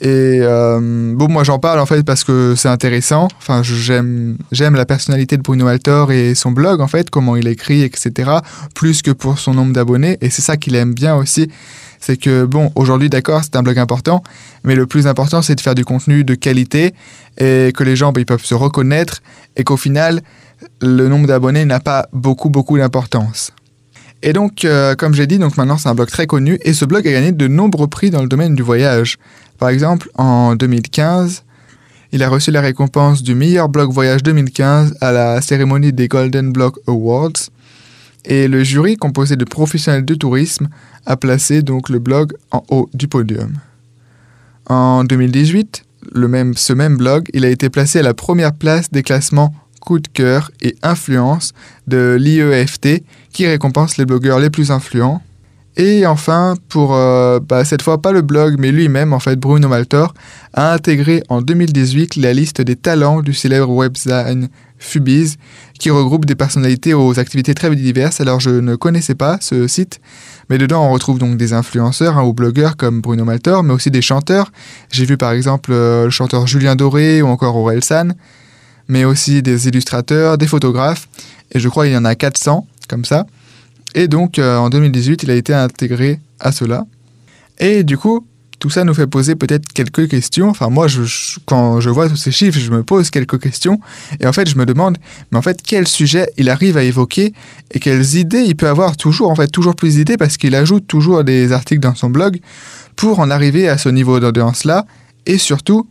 Et 0.00 0.38
euh, 0.40 1.12
bon, 1.14 1.28
moi 1.28 1.44
j'en 1.44 1.58
parle 1.58 1.78
en 1.78 1.84
fait 1.84 2.02
parce 2.04 2.24
que 2.24 2.54
c'est 2.56 2.68
intéressant. 2.68 3.28
Enfin, 3.38 3.62
j'aime 3.62 4.38
j'aime 4.50 4.74
la 4.74 4.86
personnalité 4.86 5.36
de 5.36 5.42
Bruno 5.42 5.66
Altor 5.66 6.10
et 6.10 6.34
son 6.34 6.52
blog 6.52 6.80
en 6.80 6.88
fait, 6.88 7.10
comment 7.10 7.36
il 7.36 7.46
écrit, 7.46 7.82
etc. 7.82 8.30
Plus 8.74 9.02
que 9.02 9.10
pour 9.10 9.38
son 9.38 9.52
nombre 9.52 9.74
d'abonnés. 9.74 10.16
Et 10.22 10.30
c'est 10.30 10.42
ça 10.42 10.56
qu'il 10.56 10.74
aime 10.74 10.94
bien 10.94 11.16
aussi. 11.16 11.50
C'est 12.00 12.16
que 12.16 12.46
bon, 12.46 12.72
aujourd'hui 12.76 13.10
d'accord, 13.10 13.42
c'est 13.44 13.56
un 13.56 13.62
blog 13.62 13.78
important, 13.78 14.22
mais 14.64 14.74
le 14.74 14.86
plus 14.86 15.06
important 15.06 15.42
c'est 15.42 15.54
de 15.54 15.60
faire 15.60 15.74
du 15.74 15.84
contenu 15.84 16.24
de 16.24 16.34
qualité 16.34 16.94
et 17.36 17.72
que 17.76 17.84
les 17.84 17.94
gens 17.94 18.12
bah, 18.12 18.20
ils 18.20 18.26
peuvent 18.26 18.44
se 18.44 18.54
reconnaître 18.54 19.20
et 19.56 19.64
qu'au 19.64 19.76
final 19.76 20.22
le 20.80 21.08
nombre 21.08 21.26
d'abonnés 21.26 21.66
n'a 21.66 21.80
pas 21.80 22.08
beaucoup 22.14 22.48
beaucoup 22.48 22.78
d'importance. 22.78 23.52
Et 24.22 24.34
donc, 24.34 24.64
euh, 24.64 24.94
comme 24.94 25.14
j'ai 25.14 25.26
dit, 25.26 25.38
donc 25.38 25.56
maintenant 25.56 25.78
c'est 25.78 25.88
un 25.88 25.94
blog 25.94 26.08
très 26.08 26.26
connu 26.26 26.58
et 26.62 26.74
ce 26.74 26.84
blog 26.84 27.06
a 27.08 27.12
gagné 27.12 27.32
de 27.32 27.48
nombreux 27.48 27.86
prix 27.86 28.10
dans 28.10 28.20
le 28.20 28.28
domaine 28.28 28.54
du 28.54 28.62
voyage. 28.62 29.18
Par 29.60 29.68
exemple, 29.68 30.10
en 30.14 30.56
2015, 30.56 31.44
il 32.12 32.22
a 32.22 32.30
reçu 32.30 32.50
la 32.50 32.62
récompense 32.62 33.22
du 33.22 33.34
meilleur 33.34 33.68
blog 33.68 33.92
voyage 33.92 34.22
2015 34.22 34.96
à 35.02 35.12
la 35.12 35.42
cérémonie 35.42 35.92
des 35.92 36.08
Golden 36.08 36.50
Blog 36.50 36.76
Awards. 36.86 37.50
Et 38.24 38.48
le 38.48 38.64
jury, 38.64 38.96
composé 38.96 39.36
de 39.36 39.44
professionnels 39.44 40.06
de 40.06 40.14
tourisme, 40.14 40.70
a 41.04 41.18
placé 41.18 41.60
donc 41.60 41.90
le 41.90 41.98
blog 41.98 42.32
en 42.50 42.64
haut 42.70 42.88
du 42.94 43.06
podium. 43.06 43.52
En 44.64 45.04
2018, 45.04 45.84
le 46.10 46.26
même, 46.26 46.54
ce 46.54 46.72
même 46.72 46.96
blog, 46.96 47.28
a 47.34 47.46
été 47.46 47.68
placé 47.68 47.98
à 47.98 48.02
la 48.02 48.14
première 48.14 48.54
place 48.54 48.90
des 48.90 49.02
classements 49.02 49.54
coup 49.78 49.98
de 49.98 50.08
cœur 50.08 50.50
et 50.62 50.74
influence 50.82 51.52
de 51.86 52.16
l'IEFT 52.18 53.02
qui 53.32 53.46
récompense 53.46 53.98
les 53.98 54.06
blogueurs 54.06 54.38
les 54.38 54.48
plus 54.48 54.70
influents 54.70 55.20
Et 55.82 56.04
enfin, 56.04 56.56
pour 56.68 56.94
euh, 56.94 57.40
bah, 57.40 57.64
cette 57.64 57.80
fois 57.80 58.02
pas 58.02 58.12
le 58.12 58.20
blog, 58.20 58.56
mais 58.58 58.70
lui-même, 58.70 59.14
en 59.14 59.18
fait, 59.18 59.36
Bruno 59.36 59.66
Maltor, 59.66 60.12
a 60.52 60.74
intégré 60.74 61.22
en 61.30 61.40
2018 61.40 62.16
la 62.16 62.34
liste 62.34 62.60
des 62.60 62.76
talents 62.76 63.22
du 63.22 63.32
célèbre 63.32 63.70
webzine 63.70 64.50
Fubiz, 64.78 65.38
qui 65.78 65.88
regroupe 65.88 66.26
des 66.26 66.34
personnalités 66.34 66.92
aux 66.92 67.18
activités 67.18 67.54
très 67.54 67.74
diverses. 67.74 68.20
Alors 68.20 68.40
je 68.40 68.50
ne 68.50 68.76
connaissais 68.76 69.14
pas 69.14 69.38
ce 69.40 69.66
site, 69.68 70.02
mais 70.50 70.58
dedans 70.58 70.84
on 70.84 70.92
retrouve 70.92 71.18
donc 71.18 71.38
des 71.38 71.54
influenceurs 71.54 72.18
hein, 72.18 72.24
ou 72.24 72.34
blogueurs 72.34 72.76
comme 72.76 73.00
Bruno 73.00 73.24
Maltor, 73.24 73.62
mais 73.62 73.72
aussi 73.72 73.90
des 73.90 74.02
chanteurs. 74.02 74.52
J'ai 74.92 75.06
vu 75.06 75.16
par 75.16 75.32
exemple 75.32 75.70
euh, 75.72 76.04
le 76.04 76.10
chanteur 76.10 76.46
Julien 76.46 76.76
Doré 76.76 77.22
ou 77.22 77.28
encore 77.28 77.56
Aurel 77.56 77.82
San, 77.82 78.14
mais 78.86 79.06
aussi 79.06 79.40
des 79.40 79.66
illustrateurs, 79.66 80.36
des 80.36 80.46
photographes, 80.46 81.08
et 81.52 81.58
je 81.58 81.70
crois 81.70 81.84
qu'il 81.84 81.94
y 81.94 81.96
en 81.96 82.04
a 82.04 82.14
400 82.14 82.66
comme 82.86 83.06
ça. 83.06 83.24
Et 83.94 84.08
donc, 84.08 84.38
euh, 84.38 84.56
en 84.56 84.70
2018, 84.70 85.22
il 85.24 85.30
a 85.30 85.34
été 85.34 85.52
intégré 85.52 86.20
à 86.38 86.52
cela. 86.52 86.86
Et 87.58 87.82
du 87.84 87.98
coup, 87.98 88.26
tout 88.60 88.70
ça 88.70 88.84
nous 88.84 88.94
fait 88.94 89.06
poser 89.06 89.34
peut-être 89.34 89.66
quelques 89.72 90.08
questions. 90.08 90.50
Enfin, 90.50 90.68
moi, 90.68 90.86
quand 91.46 91.80
je 91.80 91.90
vois 91.90 92.08
tous 92.08 92.16
ces 92.16 92.30
chiffres, 92.30 92.58
je 92.58 92.70
me 92.70 92.82
pose 92.82 93.10
quelques 93.10 93.40
questions. 93.40 93.80
Et 94.20 94.26
en 94.26 94.32
fait, 94.32 94.48
je 94.48 94.56
me 94.56 94.66
demande, 94.66 94.98
mais 95.32 95.38
en 95.38 95.42
fait, 95.42 95.60
quel 95.66 95.88
sujet 95.88 96.30
il 96.36 96.50
arrive 96.50 96.76
à 96.76 96.84
évoquer 96.84 97.32
et 97.70 97.80
quelles 97.80 98.16
idées 98.16 98.42
il 98.42 98.56
peut 98.56 98.68
avoir 98.68 98.96
toujours, 98.96 99.30
en 99.30 99.34
fait, 99.34 99.48
toujours 99.48 99.74
plus 99.74 99.96
d'idées 99.96 100.18
parce 100.18 100.36
qu'il 100.36 100.54
ajoute 100.54 100.86
toujours 100.86 101.24
des 101.24 101.52
articles 101.52 101.80
dans 101.80 101.94
son 101.94 102.10
blog 102.10 102.38
pour 102.96 103.18
en 103.18 103.30
arriver 103.30 103.66
à 103.68 103.78
ce 103.78 103.88
niveau 103.88 104.20
d'audience-là 104.20 104.84
et 105.24 105.38
surtout 105.38 105.88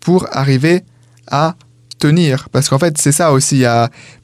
pour 0.00 0.26
arriver 0.30 0.82
à 1.26 1.56
tenir. 1.98 2.48
Parce 2.50 2.68
qu'en 2.68 2.78
fait, 2.78 2.98
c'est 2.98 3.12
ça 3.12 3.32
aussi, 3.32 3.64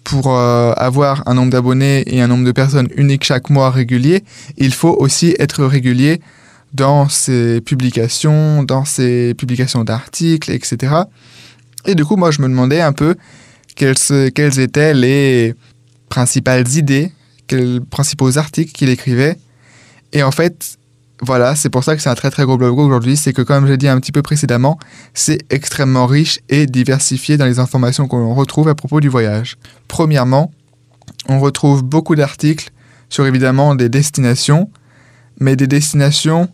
pour 0.04 0.36
euh, 0.36 0.72
avoir 0.76 1.22
un 1.26 1.34
nombre 1.34 1.50
d'abonnés 1.50 2.04
et 2.06 2.20
un 2.20 2.28
nombre 2.28 2.44
de 2.44 2.52
personnes 2.52 2.88
uniques 2.96 3.24
chaque 3.24 3.50
mois 3.50 3.70
régulier, 3.70 4.24
il 4.56 4.72
faut 4.72 4.96
aussi 4.98 5.34
être 5.38 5.64
régulier 5.64 6.20
dans 6.72 7.08
ses 7.08 7.60
publications, 7.60 8.62
dans 8.62 8.84
ses 8.84 9.34
publications 9.34 9.84
d'articles, 9.84 10.50
etc. 10.50 10.94
Et 11.84 11.94
du 11.94 12.04
coup, 12.04 12.16
moi, 12.16 12.30
je 12.30 12.40
me 12.40 12.48
demandais 12.48 12.80
un 12.80 12.92
peu 12.92 13.16
quelles, 13.74 13.96
quelles 14.34 14.58
étaient 14.58 14.94
les 14.94 15.54
principales 16.08 16.68
idées, 16.76 17.12
quels 17.46 17.80
principaux 17.80 18.38
articles 18.38 18.72
qu'il 18.72 18.88
écrivait. 18.88 19.36
Et 20.12 20.22
en 20.22 20.30
fait, 20.30 20.78
voilà, 21.24 21.54
c'est 21.54 21.70
pour 21.70 21.84
ça 21.84 21.94
que 21.94 22.02
c'est 22.02 22.08
un 22.08 22.16
très 22.16 22.30
très 22.30 22.44
gros 22.44 22.58
blog 22.58 22.76
aujourd'hui. 22.78 23.16
C'est 23.16 23.32
que, 23.32 23.42
comme 23.42 23.68
j'ai 23.68 23.76
dit 23.76 23.86
un 23.86 24.00
petit 24.00 24.10
peu 24.10 24.22
précédemment, 24.22 24.78
c'est 25.14 25.38
extrêmement 25.50 26.06
riche 26.06 26.40
et 26.48 26.66
diversifié 26.66 27.36
dans 27.36 27.46
les 27.46 27.60
informations 27.60 28.08
qu'on 28.08 28.34
retrouve 28.34 28.68
à 28.68 28.74
propos 28.74 28.98
du 29.00 29.08
voyage. 29.08 29.56
Premièrement, 29.86 30.50
on 31.28 31.38
retrouve 31.38 31.84
beaucoup 31.84 32.16
d'articles 32.16 32.70
sur 33.08 33.24
évidemment 33.24 33.76
des 33.76 33.88
destinations, 33.88 34.68
mais 35.38 35.54
des 35.54 35.68
destinations 35.68 36.48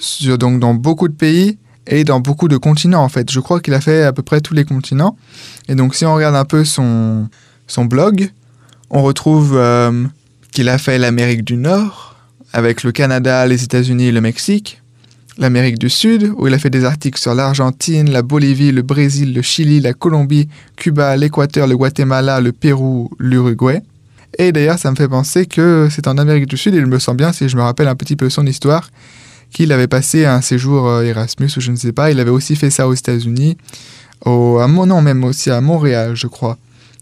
sur, 0.00 0.38
donc 0.38 0.58
dans 0.58 0.72
beaucoup 0.72 1.08
de 1.08 1.14
pays 1.14 1.58
et 1.86 2.04
dans 2.04 2.20
beaucoup 2.20 2.48
de 2.48 2.56
continents 2.56 3.02
en 3.02 3.10
fait. 3.10 3.30
Je 3.30 3.40
crois 3.40 3.60
qu'il 3.60 3.74
a 3.74 3.80
fait 3.82 4.04
à 4.04 4.12
peu 4.14 4.22
près 4.22 4.40
tous 4.40 4.54
les 4.54 4.64
continents. 4.64 5.18
Et 5.68 5.74
donc 5.74 5.94
si 5.94 6.06
on 6.06 6.14
regarde 6.14 6.36
un 6.36 6.46
peu 6.46 6.64
son, 6.64 7.28
blog, 7.76 8.30
on 8.88 9.02
retrouve 9.02 9.54
euh, 9.54 10.06
qu'il 10.50 10.70
a 10.70 10.78
fait 10.78 10.96
l'Amérique 10.98 11.44
du 11.44 11.58
Nord, 11.58 12.11
avec 12.52 12.82
le 12.82 12.92
Canada, 12.92 13.46
les 13.46 13.64
États-Unis 13.64 14.06
et 14.06 14.12
le 14.12 14.20
Mexique, 14.20 14.82
l'Amérique 15.38 15.78
du 15.78 15.88
Sud, 15.88 16.32
où 16.36 16.46
il 16.46 16.54
a 16.54 16.58
fait 16.58 16.70
des 16.70 16.84
articles 16.84 17.18
sur 17.18 17.34
l'Argentine, 17.34 18.10
la 18.10 18.22
Bolivie, 18.22 18.72
le 18.72 18.82
Brésil, 18.82 19.32
le 19.34 19.42
Chili, 19.42 19.80
la 19.80 19.94
Colombie, 19.94 20.48
Cuba, 20.76 21.16
l'Équateur, 21.16 21.66
le 21.66 21.76
Guatemala, 21.76 22.40
le 22.40 22.52
Pérou, 22.52 23.10
l'Uruguay. 23.18 23.82
Et 24.38 24.52
d'ailleurs, 24.52 24.78
ça 24.78 24.90
me 24.90 24.96
fait 24.96 25.08
penser 25.08 25.46
que 25.46 25.88
c'est 25.90 26.06
en 26.06 26.18
Amérique 26.18 26.46
du 26.46 26.56
Sud, 26.56 26.74
et 26.74 26.78
il 26.78 26.86
me 26.86 26.98
sent 26.98 27.14
bien 27.14 27.32
si 27.32 27.48
je 27.48 27.56
me 27.56 27.62
rappelle 27.62 27.88
un 27.88 27.96
petit 27.96 28.16
peu 28.16 28.28
son 28.30 28.46
histoire, 28.46 28.90
qu'il 29.50 29.72
avait 29.72 29.88
passé 29.88 30.24
un 30.24 30.40
séjour 30.40 30.88
euh, 30.88 31.02
Erasmus 31.02 31.50
ou 31.56 31.60
je 31.60 31.70
ne 31.70 31.76
sais 31.76 31.92
pas. 31.92 32.10
Il 32.10 32.20
avait 32.20 32.30
aussi 32.30 32.56
fait 32.56 32.70
ça 32.70 32.88
aux 32.88 32.94
États-Unis, 32.94 33.56
à 34.24 34.66
non, 34.68 35.02
même 35.02 35.24
aussi 35.24 35.50
à 35.50 35.60
Montréal, 35.60 36.14
je 36.14 36.26
crois. 36.26 36.58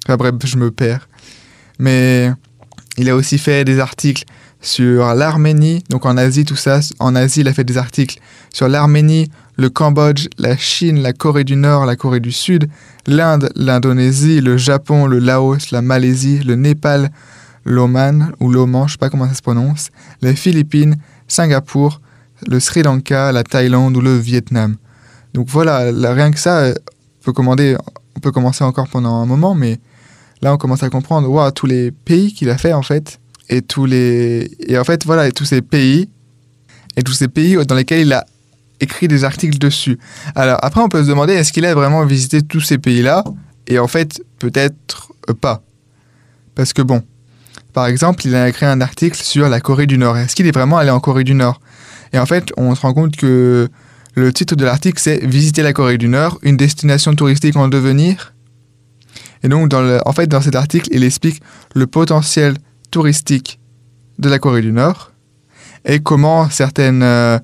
Enfin 0.06 0.16
bref, 0.16 0.34
je 0.44 0.56
me 0.56 0.70
perds. 0.70 1.08
Mais 1.78 2.30
il 2.96 3.08
a 3.08 3.16
aussi 3.16 3.38
fait 3.38 3.64
des 3.64 3.78
articles 3.78 4.24
sur 4.60 5.14
l'Arménie, 5.14 5.82
donc 5.88 6.04
en 6.06 6.16
Asie, 6.16 6.44
tout 6.44 6.56
ça. 6.56 6.80
En 6.98 7.14
Asie, 7.14 7.40
il 7.40 7.48
a 7.48 7.52
fait 7.52 7.64
des 7.64 7.78
articles 7.78 8.18
sur 8.52 8.68
l'Arménie, 8.68 9.30
le 9.56 9.70
Cambodge, 9.70 10.28
la 10.38 10.56
Chine, 10.56 11.00
la 11.00 11.12
Corée 11.12 11.44
du 11.44 11.56
Nord, 11.56 11.86
la 11.86 11.96
Corée 11.96 12.20
du 12.20 12.32
Sud, 12.32 12.68
l'Inde, 13.06 13.50
l'Indonésie, 13.56 14.40
le 14.40 14.56
Japon, 14.56 15.06
le 15.06 15.18
Laos, 15.18 15.70
la 15.70 15.82
Malaisie, 15.82 16.40
le 16.40 16.56
Népal, 16.56 17.10
l'Oman, 17.64 18.32
ou 18.40 18.50
l'Oman, 18.50 18.86
je 18.86 18.92
sais 18.92 18.98
pas 18.98 19.10
comment 19.10 19.28
ça 19.28 19.34
se 19.34 19.42
prononce, 19.42 19.90
les 20.22 20.34
Philippines, 20.34 20.96
Singapour, 21.28 22.00
le 22.46 22.58
Sri 22.60 22.82
Lanka, 22.82 23.32
la 23.32 23.44
Thaïlande 23.44 23.96
ou 23.96 24.00
le 24.00 24.16
Vietnam. 24.16 24.76
Donc 25.34 25.48
voilà, 25.48 25.90
rien 26.12 26.30
que 26.30 26.38
ça, 26.38 26.68
on 26.68 27.24
peut, 27.24 27.32
commander, 27.32 27.76
on 28.16 28.20
peut 28.20 28.32
commencer 28.32 28.64
encore 28.64 28.88
pendant 28.88 29.16
un 29.16 29.26
moment, 29.26 29.54
mais 29.54 29.78
là 30.42 30.52
on 30.54 30.56
commence 30.56 30.82
à 30.82 30.90
comprendre 30.90 31.28
wow, 31.28 31.50
tous 31.50 31.66
les 31.66 31.90
pays 31.90 32.32
qu'il 32.32 32.50
a 32.50 32.58
fait 32.58 32.72
en 32.72 32.82
fait 32.82 33.19
et 33.50 33.60
tous 33.60 33.84
les 33.84 34.50
et 34.60 34.78
en 34.78 34.84
fait 34.84 35.04
voilà 35.04 35.30
tous 35.32 35.44
ces 35.44 35.60
pays 35.60 36.08
et 36.96 37.02
tous 37.02 37.12
ces 37.12 37.28
pays 37.28 37.56
dans 37.66 37.74
lesquels 37.74 38.06
il 38.06 38.12
a 38.12 38.24
écrit 38.80 39.08
des 39.08 39.24
articles 39.24 39.58
dessus. 39.58 39.98
Alors 40.34 40.58
après 40.62 40.80
on 40.80 40.88
peut 40.88 41.02
se 41.02 41.08
demander 41.08 41.34
est-ce 41.34 41.52
qu'il 41.52 41.66
a 41.66 41.74
vraiment 41.74 42.06
visité 42.06 42.40
tous 42.40 42.60
ces 42.60 42.78
pays-là? 42.78 43.24
Et 43.66 43.78
en 43.78 43.88
fait 43.88 44.22
peut-être 44.38 45.12
pas. 45.40 45.62
Parce 46.54 46.72
que 46.72 46.82
bon, 46.82 47.02
par 47.72 47.86
exemple, 47.86 48.26
il 48.26 48.34
a 48.34 48.48
écrit 48.48 48.66
un 48.66 48.80
article 48.80 49.16
sur 49.16 49.48
la 49.48 49.60
Corée 49.60 49.86
du 49.86 49.98
Nord. 49.98 50.16
Est-ce 50.16 50.34
qu'il 50.34 50.46
est 50.46 50.52
vraiment 50.52 50.78
allé 50.78 50.90
en 50.90 51.00
Corée 51.00 51.24
du 51.24 51.34
Nord? 51.34 51.60
Et 52.12 52.18
en 52.18 52.26
fait, 52.26 52.52
on 52.56 52.74
se 52.74 52.80
rend 52.80 52.92
compte 52.92 53.16
que 53.16 53.68
le 54.14 54.32
titre 54.32 54.56
de 54.56 54.64
l'article 54.64 55.00
c'est 55.00 55.24
Visiter 55.24 55.62
la 55.62 55.72
Corée 55.72 55.98
du 55.98 56.08
Nord, 56.08 56.38
une 56.42 56.56
destination 56.56 57.14
touristique 57.14 57.56
en 57.56 57.68
devenir. 57.68 58.34
Et 59.42 59.48
donc, 59.48 59.68
dans 59.68 59.80
le, 59.80 60.00
en 60.04 60.12
fait, 60.12 60.26
dans 60.26 60.40
cet 60.40 60.56
article, 60.56 60.88
il 60.92 61.04
explique 61.04 61.40
le 61.74 61.86
potentiel 61.86 62.56
touristique 62.90 63.60
de 64.18 64.28
la 64.28 64.38
Corée 64.38 64.62
du 64.62 64.72
Nord 64.72 65.12
et 65.84 66.00
comment, 66.00 66.48
certaines, 66.50 67.02
euh, 67.02 67.38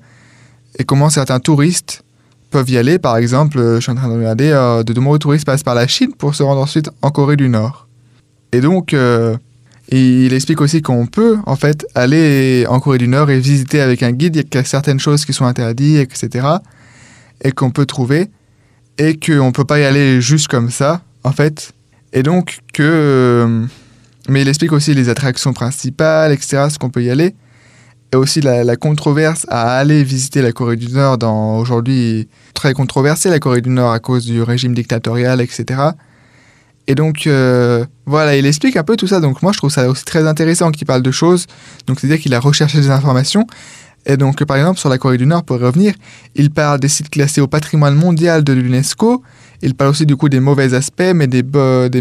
et 0.77 0.83
comment 0.83 1.09
certains 1.09 1.39
touristes 1.39 2.03
peuvent 2.51 2.69
y 2.69 2.77
aller. 2.77 2.99
Par 2.99 3.17
exemple, 3.17 3.59
je 3.75 3.79
suis 3.79 3.91
en 3.91 3.95
train 3.95 4.09
de 4.09 4.13
regarder, 4.13 4.51
euh, 4.51 4.83
de 4.83 4.93
nombreux 4.93 5.19
touristes 5.19 5.45
passent 5.45 5.63
par 5.63 5.75
la 5.75 5.87
Chine 5.87 6.13
pour 6.17 6.35
se 6.35 6.43
rendre 6.43 6.61
ensuite 6.61 6.89
en 7.01 7.09
Corée 7.09 7.35
du 7.35 7.49
Nord. 7.49 7.87
Et 8.51 8.61
donc, 8.61 8.93
euh, 8.93 9.35
il 9.89 10.33
explique 10.33 10.61
aussi 10.61 10.81
qu'on 10.81 11.05
peut 11.05 11.37
en 11.45 11.55
fait 11.55 11.87
aller 11.95 12.65
en 12.67 12.79
Corée 12.79 12.97
du 12.97 13.07
Nord 13.07 13.29
et 13.29 13.39
visiter 13.39 13.81
avec 13.81 14.03
un 14.03 14.11
guide. 14.11 14.35
Il 14.35 14.55
y 14.55 14.57
a 14.57 14.63
certaines 14.63 14.99
choses 14.99 15.25
qui 15.25 15.33
sont 15.33 15.45
interdites, 15.45 15.99
etc. 15.99 16.47
Et 17.43 17.51
qu'on 17.51 17.71
peut 17.71 17.85
trouver. 17.85 18.29
Et 18.97 19.17
qu'on 19.17 19.47
ne 19.47 19.51
peut 19.51 19.65
pas 19.65 19.79
y 19.79 19.83
aller 19.83 20.21
juste 20.21 20.47
comme 20.47 20.71
ça, 20.71 21.01
en 21.23 21.31
fait. 21.31 21.71
Et 22.13 22.23
donc 22.23 22.59
que 22.73 23.67
mais 24.29 24.41
il 24.41 24.47
explique 24.47 24.71
aussi 24.71 24.93
les 24.93 25.09
attractions 25.09 25.53
principales, 25.53 26.31
etc., 26.31 26.67
ce 26.69 26.77
qu'on 26.77 26.89
peut 26.89 27.03
y 27.03 27.09
aller. 27.09 27.35
Et 28.13 28.15
aussi 28.15 28.39
la, 28.39 28.75
controverse 28.77 29.45
à 29.49 29.77
aller 29.77 30.03
visiter 30.03 30.41
la 30.41 30.53
Corée 30.53 30.77
du 30.77 30.87
Nord 30.87 31.17
dans 31.17 31.57
aujourd'hui 31.57 32.29
très 32.53 32.73
controversée, 32.73 33.29
la 33.29 33.39
Corée 33.39 33.61
du 33.61 33.69
Nord 33.69 33.91
à 33.91 33.99
cause 33.99 34.25
du 34.25 34.41
régime 34.41 34.73
dictatorial, 34.73 35.41
etc. 35.41 35.81
Et 36.87 36.95
donc, 36.95 37.27
euh, 37.27 37.85
voilà, 38.05 38.37
il 38.37 38.45
explique 38.45 38.77
un 38.77 38.83
peu 38.83 38.95
tout 38.95 39.07
ça. 39.07 39.19
Donc, 39.19 39.41
moi, 39.41 39.51
je 39.51 39.57
trouve 39.57 39.71
ça 39.71 39.89
aussi 39.89 40.05
très 40.05 40.25
intéressant 40.25 40.71
qu'il 40.71 40.87
parle 40.87 41.01
de 41.01 41.11
choses. 41.11 41.47
Donc, 41.85 41.99
c'est-à-dire 41.99 42.21
qu'il 42.21 42.33
a 42.33 42.39
recherché 42.39 42.79
des 42.79 42.89
informations. 42.89 43.45
Et 44.05 44.15
donc, 44.15 44.41
par 44.45 44.55
exemple, 44.55 44.79
sur 44.79 44.87
la 44.87 44.97
Corée 44.97 45.17
du 45.17 45.25
Nord, 45.25 45.43
pour 45.43 45.59
revenir, 45.59 45.93
il 46.35 46.49
parle 46.49 46.79
des 46.79 46.87
sites 46.87 47.09
classés 47.09 47.41
au 47.41 47.47
patrimoine 47.47 47.95
mondial 47.95 48.41
de 48.45 48.53
l'UNESCO. 48.53 49.21
Il 49.61 49.75
parle 49.75 49.89
aussi, 49.89 50.05
du 50.05 50.15
coup, 50.15 50.29
des 50.29 50.39
mauvais 50.39 50.73
aspects, 50.73 51.11
mais 51.13 51.27
des 51.27 51.43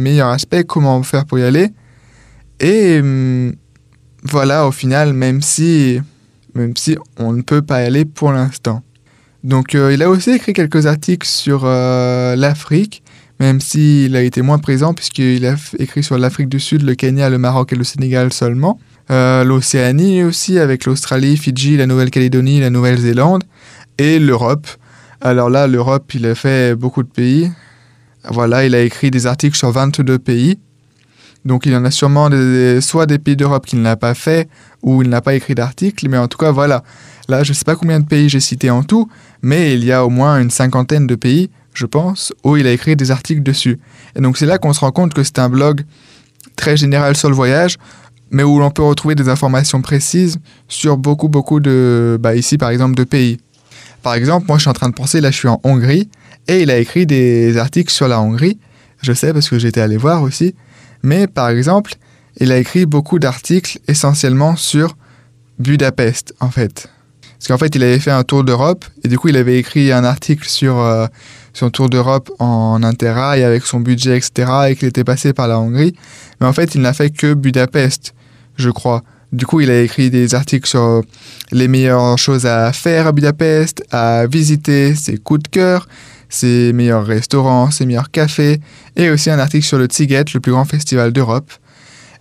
meilleurs 0.01 0.29
aspects, 0.29 0.63
comment 0.69 1.03
faire 1.03 1.25
pour 1.25 1.41
y 1.41 1.43
aller? 1.43 1.73
Et 2.61 3.01
hum, 3.01 3.55
voilà, 4.23 4.67
au 4.67 4.73
final, 4.73 5.13
même 5.13 5.43
si, 5.43 6.01
même 6.55 6.77
si 6.77 6.97
on 7.19 7.33
ne 7.33 7.43
peut 7.43 7.63
pas 7.63 7.83
y 7.83 7.87
aller 7.87 8.05
pour 8.05 8.33
l'instant. 8.33 8.83
Donc 9.45 9.75
euh, 9.75 9.93
il 9.93 10.03
a 10.03 10.11
aussi 10.11 10.31
écrit 10.31 10.53
quelques 10.53 10.87
articles 10.87 11.27
sur 11.27 11.63
euh, 11.65 12.35
l'Afrique, 12.35 13.03
même 13.39 13.61
s'il 13.61 14.17
a 14.17 14.23
été 14.23 14.43
moins 14.43 14.59
présent 14.59 14.93
puisqu'il 14.93 15.47
a 15.47 15.55
écrit 15.79 16.03
sur 16.03 16.19
l'Afrique 16.19 16.49
du 16.49 16.59
Sud, 16.59 16.83
le 16.83 16.95
Kenya, 16.95 17.31
le 17.31 17.39
Maroc 17.39 17.73
et 17.73 17.77
le 17.77 17.85
Sénégal 17.85 18.33
seulement. 18.33 18.81
Euh, 19.11 19.45
L'Océanie 19.45 20.25
aussi, 20.25 20.59
avec 20.59 20.85
l'Australie, 20.85 21.37
Fidji, 21.37 21.77
la 21.77 21.87
Nouvelle-Calédonie, 21.87 22.59
la 22.59 22.71
Nouvelle-Zélande, 22.71 23.45
et 23.99 24.19
l'Europe. 24.19 24.67
Alors 25.21 25.49
là, 25.49 25.69
l'Europe, 25.69 26.13
il 26.15 26.27
a 26.27 26.35
fait 26.35 26.75
beaucoup 26.75 27.05
de 27.05 27.09
pays. 27.09 27.53
Voilà, 28.29 28.67
il 28.67 28.75
a 28.75 28.81
écrit 28.81 29.13
des 29.13 29.29
articles 29.29 29.57
sur 29.57 29.71
22 29.71 30.19
pays. 30.19 30.59
Donc 31.47 31.65
il 31.65 31.73
y 31.73 31.77
en 31.77 31.85
a 31.85 31.93
sûrement 31.93 32.29
soit 32.81 33.07
des 33.07 33.19
pays 33.19 33.37
d'Europe 33.37 33.67
qu'il 33.67 33.81
n'a 33.81 33.97
pas 33.97 34.15
fait 34.15 34.49
ou 34.83 35.03
il 35.03 35.09
n'a 35.09 35.21
pas 35.21 35.35
écrit 35.35 35.55
d'article, 35.55 36.09
mais 36.09 36.19
en 36.19 36.27
tout 36.27 36.39
cas 36.39 36.51
voilà. 36.51 36.83
Là, 37.29 37.45
je 37.45 37.51
ne 37.51 37.55
sais 37.55 37.65
pas 37.65 37.77
combien 37.77 38.01
de 38.01 38.05
pays 38.05 38.29
j'ai 38.29 38.41
cités 38.41 38.71
en 38.71 38.83
tout, 38.83 39.09
mais 39.43 39.75
il 39.75 39.85
y 39.85 39.93
a 39.93 40.05
au 40.05 40.11
moins 40.11 40.41
une 40.41 40.51
cinquantaine 40.51 41.07
de 41.07 41.15
pays, 41.15 41.51
je 41.73 41.87
pense, 41.87 42.33
où 42.45 42.57
il 42.57 42.67
a 42.67 42.73
écrit 42.73 42.97
des 42.97 43.11
articles 43.11 43.43
dessus. 43.43 43.79
Et 44.17 44.21
donc 44.21 44.39
c'est 44.39 44.47
là 44.47 44.59
qu'on 44.59 44.73
se 44.73 44.81
rend 44.81 44.91
compte 44.91 45.15
que 45.15 45.23
c'est 45.23 45.39
un 45.39 45.49
blog 45.49 45.83
très 46.57 46.77
général 46.77 47.17
sur 47.17 47.29
le 47.29 47.37
voyage, 47.37 47.77
mais 48.31 48.43
où 48.43 48.59
l'on 48.59 48.71
peut 48.71 48.83
retrouver 48.83 49.15
des 49.15 49.29
informations 49.29 49.83
précises 49.83 50.39
sur 50.67 50.97
beaucoup, 50.97 51.29
beaucoup 51.29 51.61
de, 51.61 52.19
bah, 52.21 52.35
ici 52.35 52.59
par 52.59 52.71
exemple, 52.71 52.97
de 52.97 53.05
pays. 53.05 53.39
Par 54.03 54.15
exemple, 54.15 54.47
moi 54.49 54.57
je 54.57 54.63
suis 54.63 54.71
en 54.71 54.75
train 54.75 54.89
de 54.89 54.95
penser, 54.95 55.21
là 55.21 55.31
je 55.31 55.37
suis 55.37 55.49
en 55.49 55.61
Hongrie, 55.63 56.09
et 56.49 56.63
il 56.63 56.71
a 56.73 56.79
écrit 56.79 57.07
des 57.07 57.57
articles 57.57 57.93
sur 57.93 58.09
la 58.09 58.21
Hongrie, 58.21 58.59
je 59.01 59.13
sais 59.13 59.33
parce 59.33 59.49
que 59.49 59.59
j'étais 59.59 59.81
allé 59.81 59.97
voir 59.97 60.23
aussi, 60.23 60.55
mais 61.07 61.29
par 61.29 61.51
exemple, 61.51 61.95
il 62.39 62.51
a 62.51 62.59
écrit 62.59 62.85
beaucoup 62.85 63.21
d'articles 63.21 63.79
essentiellement 63.87 64.57
sur 64.57 64.97
Budapest 65.61 66.35
en 66.41 66.51
fait. 66.51 66.89
Parce 67.39 67.47
qu'en 67.47 67.59
fait, 67.59 67.77
il 67.77 67.83
avait 67.85 68.01
fait 68.01 68.11
un 68.11 68.25
tour 68.25 68.43
d'Europe 68.43 68.85
et 69.05 69.09
du 69.09 69.17
coup, 69.17 69.29
il 69.29 69.37
avait 69.37 69.57
écrit 69.57 69.93
un 69.93 70.03
article 70.03 70.49
sur 70.49 70.81
euh, 70.81 71.07
son 71.53 71.71
tour 71.71 71.89
d'Europe 71.89 72.33
en 72.41 72.83
interrail 72.83 73.45
avec 73.45 73.65
son 73.65 73.79
budget, 73.79 74.17
etc. 74.17 74.51
et 74.71 74.75
qu'il 74.75 74.89
était 74.89 75.05
passé 75.05 75.33
par 75.33 75.47
la 75.47 75.61
Hongrie. 75.61 75.95
Mais 76.41 76.47
en 76.49 76.53
fait, 76.53 76.75
il 76.75 76.81
n'a 76.81 76.93
fait 76.93 77.11
que 77.11 77.35
Budapest, 77.35 78.13
je 78.57 78.71
crois. 78.71 79.05
Du 79.33 79.47
coup, 79.47 79.61
il 79.61 79.71
a 79.71 79.81
écrit 79.81 80.11
des 80.11 80.35
articles 80.35 80.69
sur 80.69 81.03
les 81.53 81.69
meilleures 81.69 82.19
choses 82.19 82.47
à 82.47 82.73
faire 82.73 83.07
à 83.07 83.13
Budapest, 83.13 83.85
à 83.93 84.27
visiter, 84.27 84.97
ses 84.97 85.19
coups 85.19 85.45
de 85.45 85.49
cœur, 85.49 85.87
ses 86.29 86.73
meilleurs 86.73 87.07
restaurants, 87.07 87.71
ses 87.71 87.87
meilleurs 87.87 88.11
cafés, 88.11 88.61
et 88.97 89.11
aussi 89.11 89.31
un 89.31 89.39
article 89.39 89.65
sur 89.65 89.79
le 89.79 89.87
Tsiget, 89.87 90.25
le 90.35 90.41
plus 90.41 90.53
grand 90.53 90.65
festival 90.65 91.13
d'Europe. 91.13 91.51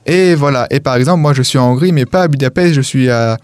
Et 0.06 0.36
voilà. 0.36 0.68
Et 0.70 0.80
par 0.80 0.96
exemple, 0.96 1.22
moi, 1.22 1.34
je 1.34 1.42
suis 1.42 1.58
en 1.58 1.72
Hongrie, 1.72 1.92
mais 1.92 2.06
pas 2.06 2.24
à 2.24 2.28
Budapest, 2.28 2.74
je 2.74 2.82
suis 2.82 3.10
à 3.10 3.38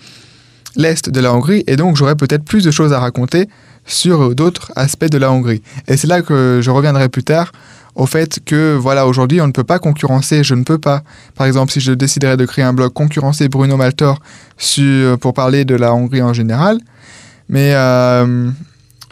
l'est 0.76 1.10
de 1.10 1.20
la 1.20 1.34
Hongrie, 1.34 1.64
et 1.68 1.76
donc 1.76 1.98
j'aurais 1.98 2.16
peut-être 2.16 2.44
plus 2.44 2.64
de 2.64 2.72
choses 2.72 2.94
à 2.94 3.00
raconter 3.00 3.48
sur 3.86 4.36
d'autres 4.36 4.72
aspects 4.76 5.10
de 5.10 5.18
la 5.18 5.32
Hongrie. 5.32 5.62
Et 5.88 5.98
c'est 5.98 6.08
là 6.08 6.22
que 6.22 6.60
je 6.62 6.72
reviendrai 6.72 7.10
plus 7.10 7.24
tard 7.24 7.52
au 7.96 8.06
fait 8.06 8.40
que, 8.46 8.76
voilà, 8.76 9.06
aujourd'hui, 9.06 9.42
on 9.42 9.48
ne 9.48 9.52
peut 9.52 9.66
pas 9.66 9.80
concurrencer, 9.80 10.44
je 10.44 10.56
ne 10.56 10.64
peux 10.64 10.78
pas, 10.78 11.04
par 11.36 11.46
exemple, 11.46 11.74
si 11.74 11.82
je 11.82 11.92
déciderais 11.92 12.38
de 12.38 12.46
créer 12.46 12.64
un 12.64 12.74
blog, 12.74 12.94
concurrencer 12.94 13.50
Bruno 13.50 13.76
Maltor 13.76 14.20
sur, 14.58 15.20
pour 15.20 15.34
parler 15.34 15.66
de 15.66 15.76
la 15.76 15.94
Hongrie 15.94 16.22
en 16.22 16.32
général, 16.32 16.80
mais 17.50 17.74
euh, 17.76 18.50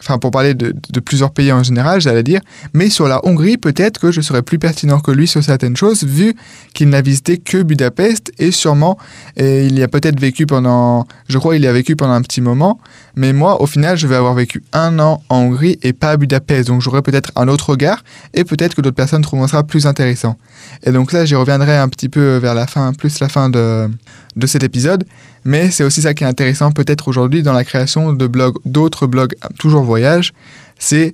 enfin 0.09 0.17
pour 0.17 0.31
parler 0.31 0.55
de, 0.55 0.73
plusieurs 0.99 1.31
pays 1.31 1.51
en 1.51 1.61
général, 1.61 2.01
j'allais 2.01 2.23
dire, 2.23 2.41
mais 2.73 2.89
sur 2.89 3.07
la 3.07 3.23
Hongrie, 3.25 3.57
peut-être 3.57 3.99
que 3.99 4.11
je 4.11 4.21
serais 4.21 4.41
plus 4.41 4.57
pertinent 4.57 4.99
que 4.99 5.11
lui 5.11 5.27
sur 5.27 5.43
certaines 5.43 5.77
choses, 5.77 6.03
vu 6.03 6.35
qu'il 6.73 6.89
n'a 6.89 7.01
visité 7.01 7.37
que 7.37 7.61
Budapest 7.61 8.31
et 8.39 8.51
sûrement 8.51 8.97
et 9.37 9.65
il 9.65 9.77
y 9.77 9.83
a 9.83 9.87
peut-être 9.87 10.19
vécu 10.19 10.47
pendant, 10.47 11.05
je 11.27 11.37
crois 11.37 11.55
il 11.55 11.63
y 11.63 11.67
a 11.67 11.73
vécu 11.73 11.95
pendant 11.95 12.13
un 12.13 12.21
petit 12.21 12.41
moment, 12.41 12.79
mais 13.15 13.33
moi 13.33 13.61
au 13.61 13.67
final 13.67 13.97
je 13.97 14.07
vais 14.07 14.15
avoir 14.15 14.33
vécu 14.33 14.63
un 14.73 14.97
an 14.99 15.21
en 15.29 15.37
Hongrie 15.37 15.77
et 15.83 15.93
pas 15.93 16.11
à 16.11 16.17
Budapest, 16.17 16.69
donc 16.69 16.81
j'aurai 16.81 17.01
peut-être 17.01 17.31
un 17.35 17.47
autre 17.47 17.69
regard 17.69 18.03
et 18.33 18.43
peut-être 18.43 18.75
que 18.75 18.81
d'autres 18.81 18.95
personnes 18.95 19.21
trouveront 19.21 19.47
ça 19.47 19.61
plus 19.63 19.85
intéressant. 19.85 20.37
Et 20.83 20.91
donc 20.91 21.11
là 21.11 21.25
j'y 21.25 21.35
reviendrai 21.35 21.77
un 21.77 21.89
petit 21.89 22.09
peu 22.09 22.37
vers 22.37 22.53
la 22.53 22.67
fin, 22.67 22.93
plus 22.93 23.19
la 23.19 23.29
fin 23.29 23.49
de, 23.49 23.89
de 24.35 24.47
cet 24.47 24.63
épisode, 24.63 25.05
mais 25.45 25.71
c'est 25.71 25.83
aussi 25.83 26.01
ça 26.01 26.13
qui 26.13 26.23
est 26.23 26.27
intéressant 26.27 26.71
peut-être 26.71 27.07
aujourd'hui 27.07 27.43
dans 27.43 27.53
la 27.53 27.63
création 27.63 28.13
de 28.13 28.27
blogs, 28.27 28.57
d'autres 28.65 29.07
blogs 29.07 29.35
toujours 29.57 29.83
voyage, 29.83 30.33
c'est 30.77 31.13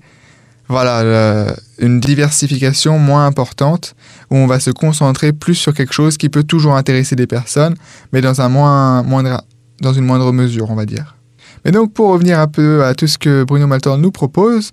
voilà 0.68 1.54
une 1.78 2.00
diversification 2.00 2.98
moins 2.98 3.28
importante 3.28 3.96
où 4.32 4.36
on 4.36 4.48
va 4.48 4.60
se 4.60 4.72
concentrer 4.72 5.32
plus 5.32 5.56
sur 5.56 5.74
quelque 5.74 5.94
chose 5.94 6.18
qui 6.18 6.30
peut 6.30 6.44
toujours 6.44 6.76
intéresser 6.76 7.16
des 7.16 7.28
personnes, 7.28 7.76
mais 8.14 8.22
dans 8.22 8.42
un 8.42 8.50
moins 8.50 9.04
moindre 9.04 9.44
dans 9.82 9.94
une 9.94 10.06
moindre 10.06 10.32
mesure, 10.32 10.72
on 10.72 10.76
va 10.76 10.86
dire. 10.86 11.16
Mais 11.64 11.72
donc 11.72 11.94
pour 11.94 12.10
revenir 12.10 12.40
un 12.40 12.48
peu 12.48 12.84
à 12.84 12.96
tout 12.96 13.08
ce 13.08 13.18
que 13.18 13.44
Bruno 13.44 13.68
Maltor 13.68 13.98
nous 13.98 14.12
propose, 14.12 14.72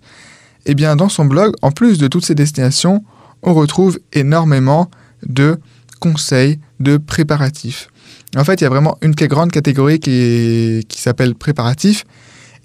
eh 0.66 0.74
bien 0.74 0.96
dans 0.96 1.08
son 1.08 1.24
blog, 1.24 1.54
en 1.62 1.72
plus 1.72 1.98
de 1.98 2.06
toutes 2.06 2.24
ces 2.24 2.34
destinations, 2.34 3.04
on 3.42 3.54
retrouve 3.54 3.98
énormément 4.12 4.90
de 5.26 5.58
conseils, 6.00 6.58
de 6.80 6.96
préparatifs. 6.96 7.88
En 8.36 8.44
fait, 8.44 8.60
il 8.60 8.64
y 8.64 8.66
a 8.66 8.70
vraiment 8.70 8.96
une 9.02 9.12
grande 9.12 9.52
catégorie 9.52 10.00
qui, 10.00 10.86
s'appelle 10.90 11.34
préparatif 11.34 12.04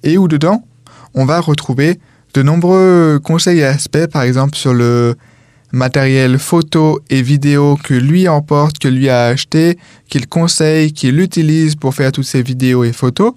et 0.04 0.18
où 0.18 0.28
dedans, 0.28 0.64
on 1.14 1.26
va 1.26 1.40
retrouver 1.40 2.00
de 2.34 2.42
nombreux 2.42 3.20
conseils 3.24 3.60
et 3.60 3.66
aspects, 3.66 4.08
par 4.08 4.22
exemple 4.22 4.56
sur 4.56 4.74
le 4.74 5.16
matériel 5.74 6.40
photo 6.40 7.02
et 7.10 7.22
vidéo 7.22 7.78
que 7.84 7.94
lui 7.94 8.28
emporte, 8.28 8.80
que 8.80 8.88
lui 8.88 9.10
a 9.10 9.26
acheté, 9.26 9.78
qu'il 10.08 10.28
conseille, 10.28 10.94
qu'il 10.94 11.20
utilise 11.20 11.76
pour 11.76 11.94
faire 11.94 12.12
toutes 12.12 12.26
ces 12.26 12.42
vidéos 12.42 12.84
et 12.84 12.94
photos. 12.94 13.34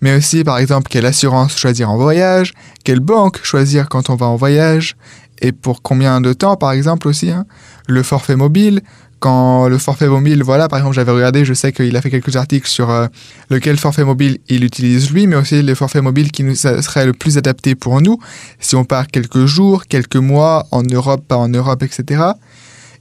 Mais 0.00 0.16
aussi, 0.16 0.44
par 0.44 0.58
exemple, 0.58 0.88
quelle 0.88 1.06
assurance 1.06 1.58
choisir 1.58 1.90
en 1.90 1.96
voyage, 1.96 2.52
quelle 2.84 3.00
banque 3.00 3.40
choisir 3.42 3.88
quand 3.88 4.08
on 4.08 4.14
va 4.14 4.26
en 4.26 4.36
voyage, 4.36 4.96
et 5.40 5.52
pour 5.52 5.82
combien 5.82 6.20
de 6.20 6.32
temps, 6.32 6.56
par 6.56 6.72
exemple 6.72 7.08
aussi, 7.08 7.30
hein. 7.30 7.46
le 7.86 8.02
forfait 8.02 8.36
mobile, 8.36 8.82
quand 9.20 9.68
le 9.68 9.78
forfait 9.78 10.08
mobile, 10.08 10.42
voilà, 10.42 10.68
par 10.68 10.78
exemple, 10.78 10.94
j'avais 10.94 11.12
regardé, 11.12 11.44
je 11.44 11.52
sais 11.52 11.72
qu'il 11.72 11.94
a 11.94 12.00
fait 12.00 12.10
quelques 12.10 12.36
articles 12.36 12.68
sur 12.68 12.90
euh, 12.90 13.06
lequel 13.50 13.76
forfait 13.76 14.04
mobile 14.04 14.38
il 14.48 14.64
utilise 14.64 15.12
lui, 15.12 15.26
mais 15.26 15.36
aussi 15.36 15.62
le 15.62 15.74
forfait 15.74 16.00
mobile 16.00 16.32
qui 16.32 16.42
nous 16.42 16.54
serait 16.54 17.06
le 17.06 17.12
plus 17.12 17.36
adapté 17.36 17.74
pour 17.74 18.00
nous, 18.00 18.18
si 18.58 18.76
on 18.76 18.84
part 18.84 19.06
quelques 19.08 19.44
jours, 19.44 19.84
quelques 19.86 20.16
mois, 20.16 20.66
en 20.70 20.82
Europe, 20.82 21.22
pas 21.28 21.36
en 21.36 21.48
Europe, 21.48 21.82
etc. 21.82 22.22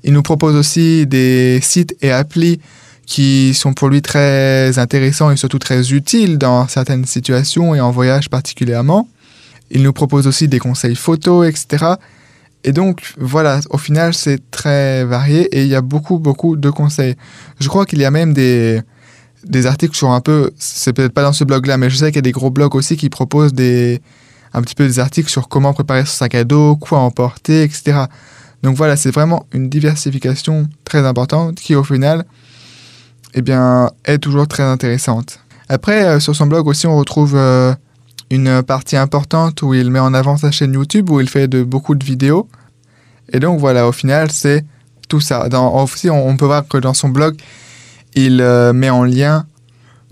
Il 0.04 0.14
nous 0.14 0.22
propose 0.22 0.56
aussi 0.56 1.08
des 1.08 1.60
sites 1.62 1.96
et 2.02 2.12
applis 2.12 2.60
qui 3.06 3.54
sont 3.54 3.74
pour 3.74 3.88
lui 3.90 4.02
très 4.02 4.78
intéressants 4.78 5.32
et 5.32 5.38
surtout 5.38 5.58
très 5.58 5.94
utiles 5.94 6.38
dans 6.38 6.68
certaines 6.68 7.06
situations 7.06 7.74
et 7.74 7.82
en 7.82 7.92
voyage 7.92 8.30
particulièrement. 8.30 9.08
Il 9.72 9.84
nous 9.84 9.94
propose 9.94 10.28
aussi 10.28 10.48
des 10.48 10.60
conseils 10.60 10.96
photos, 10.96 11.48
etc. 11.48 11.94
Et 12.64 12.74
donc, 12.74 13.14
voilà, 13.18 13.62
au 13.70 13.78
final, 13.78 14.14
c'est 14.14 14.52
très 14.52 15.06
varié 15.06 15.44
et 15.56 15.62
il 15.62 15.68
y 15.70 15.76
a 15.76 15.82
beaucoup, 15.82 16.20
beaucoup 16.20 16.58
de 16.58 16.70
conseils. 16.70 17.16
Je 17.60 17.68
crois 17.70 17.86
qu'il 17.86 18.00
y 18.00 18.06
a 18.06 18.12
même 18.12 18.34
des, 18.34 18.82
des 19.46 19.66
articles 19.66 19.96
sur 19.96 20.12
un 20.12 20.22
peu, 20.22 20.52
c'est 20.58 20.94
peut-être 20.94 21.14
pas 21.14 21.24
dans 21.24 21.34
ce 21.34 21.44
blog-là, 21.46 21.78
mais 21.78 21.90
je 21.90 21.96
sais 21.96 22.08
qu'il 22.08 22.18
y 22.18 22.20
a 22.20 22.22
des 22.24 22.32
gros 22.32 22.50
blogs 22.50 22.76
aussi 22.76 22.98
qui 22.98 23.10
proposent 23.10 23.54
des, 23.54 24.02
un 24.54 24.62
petit 24.62 24.76
peu 24.76 24.86
des 24.86 25.00
articles 25.00 25.30
sur 25.30 25.48
comment 25.48 25.74
préparer 25.74 26.06
son 26.06 26.18
sac 26.18 26.36
à 26.36 26.44
dos, 26.44 26.76
quoi 26.76 27.00
emporter, 27.00 27.64
etc. 27.64 28.06
Donc 28.62 28.76
voilà, 28.76 28.98
c'est 28.98 29.12
vraiment 29.12 29.46
une 29.54 29.70
diversification 29.70 30.68
très 30.84 31.06
importante 31.06 31.56
qui, 31.56 31.76
au 31.76 31.84
final, 31.84 32.26
eh 33.34 33.42
bien, 33.42 33.90
est 34.06 34.18
toujours 34.18 34.48
très 34.48 34.64
intéressante. 34.64 35.40
Après, 35.70 36.04
euh, 36.04 36.20
sur 36.20 36.36
son 36.36 36.48
blog 36.48 36.68
aussi, 36.68 36.88
on 36.88 36.98
retrouve 36.98 37.36
euh, 37.36 37.74
une 38.32 38.62
partie 38.64 38.98
importante 38.98 39.62
où 39.62 39.74
il 39.74 39.90
met 39.90 40.00
en 40.00 40.14
avant 40.14 40.38
sa 40.38 40.52
chaîne 40.52 40.74
YouTube, 40.74 41.10
où 41.10 41.20
il 41.20 41.30
fait 41.30 41.48
de, 41.48 41.64
beaucoup 41.64 41.96
de 41.96 42.06
vidéos. 42.06 42.48
Et 43.32 43.40
donc 43.40 43.60
voilà, 43.60 43.88
au 43.88 43.92
final, 43.92 44.32
c'est 44.32 44.66
tout 45.08 45.20
ça. 45.20 45.48
Aussi, 45.74 46.10
on, 46.10 46.38
peut 46.38 46.46
voir 46.46 46.68
que 46.68 46.78
dans 46.78 46.94
son 46.94 47.10
blog, 47.10 47.36
il 48.16 48.42
euh, 48.42 48.74
met 48.74 48.90
en 48.90 49.04
lien 49.04 49.46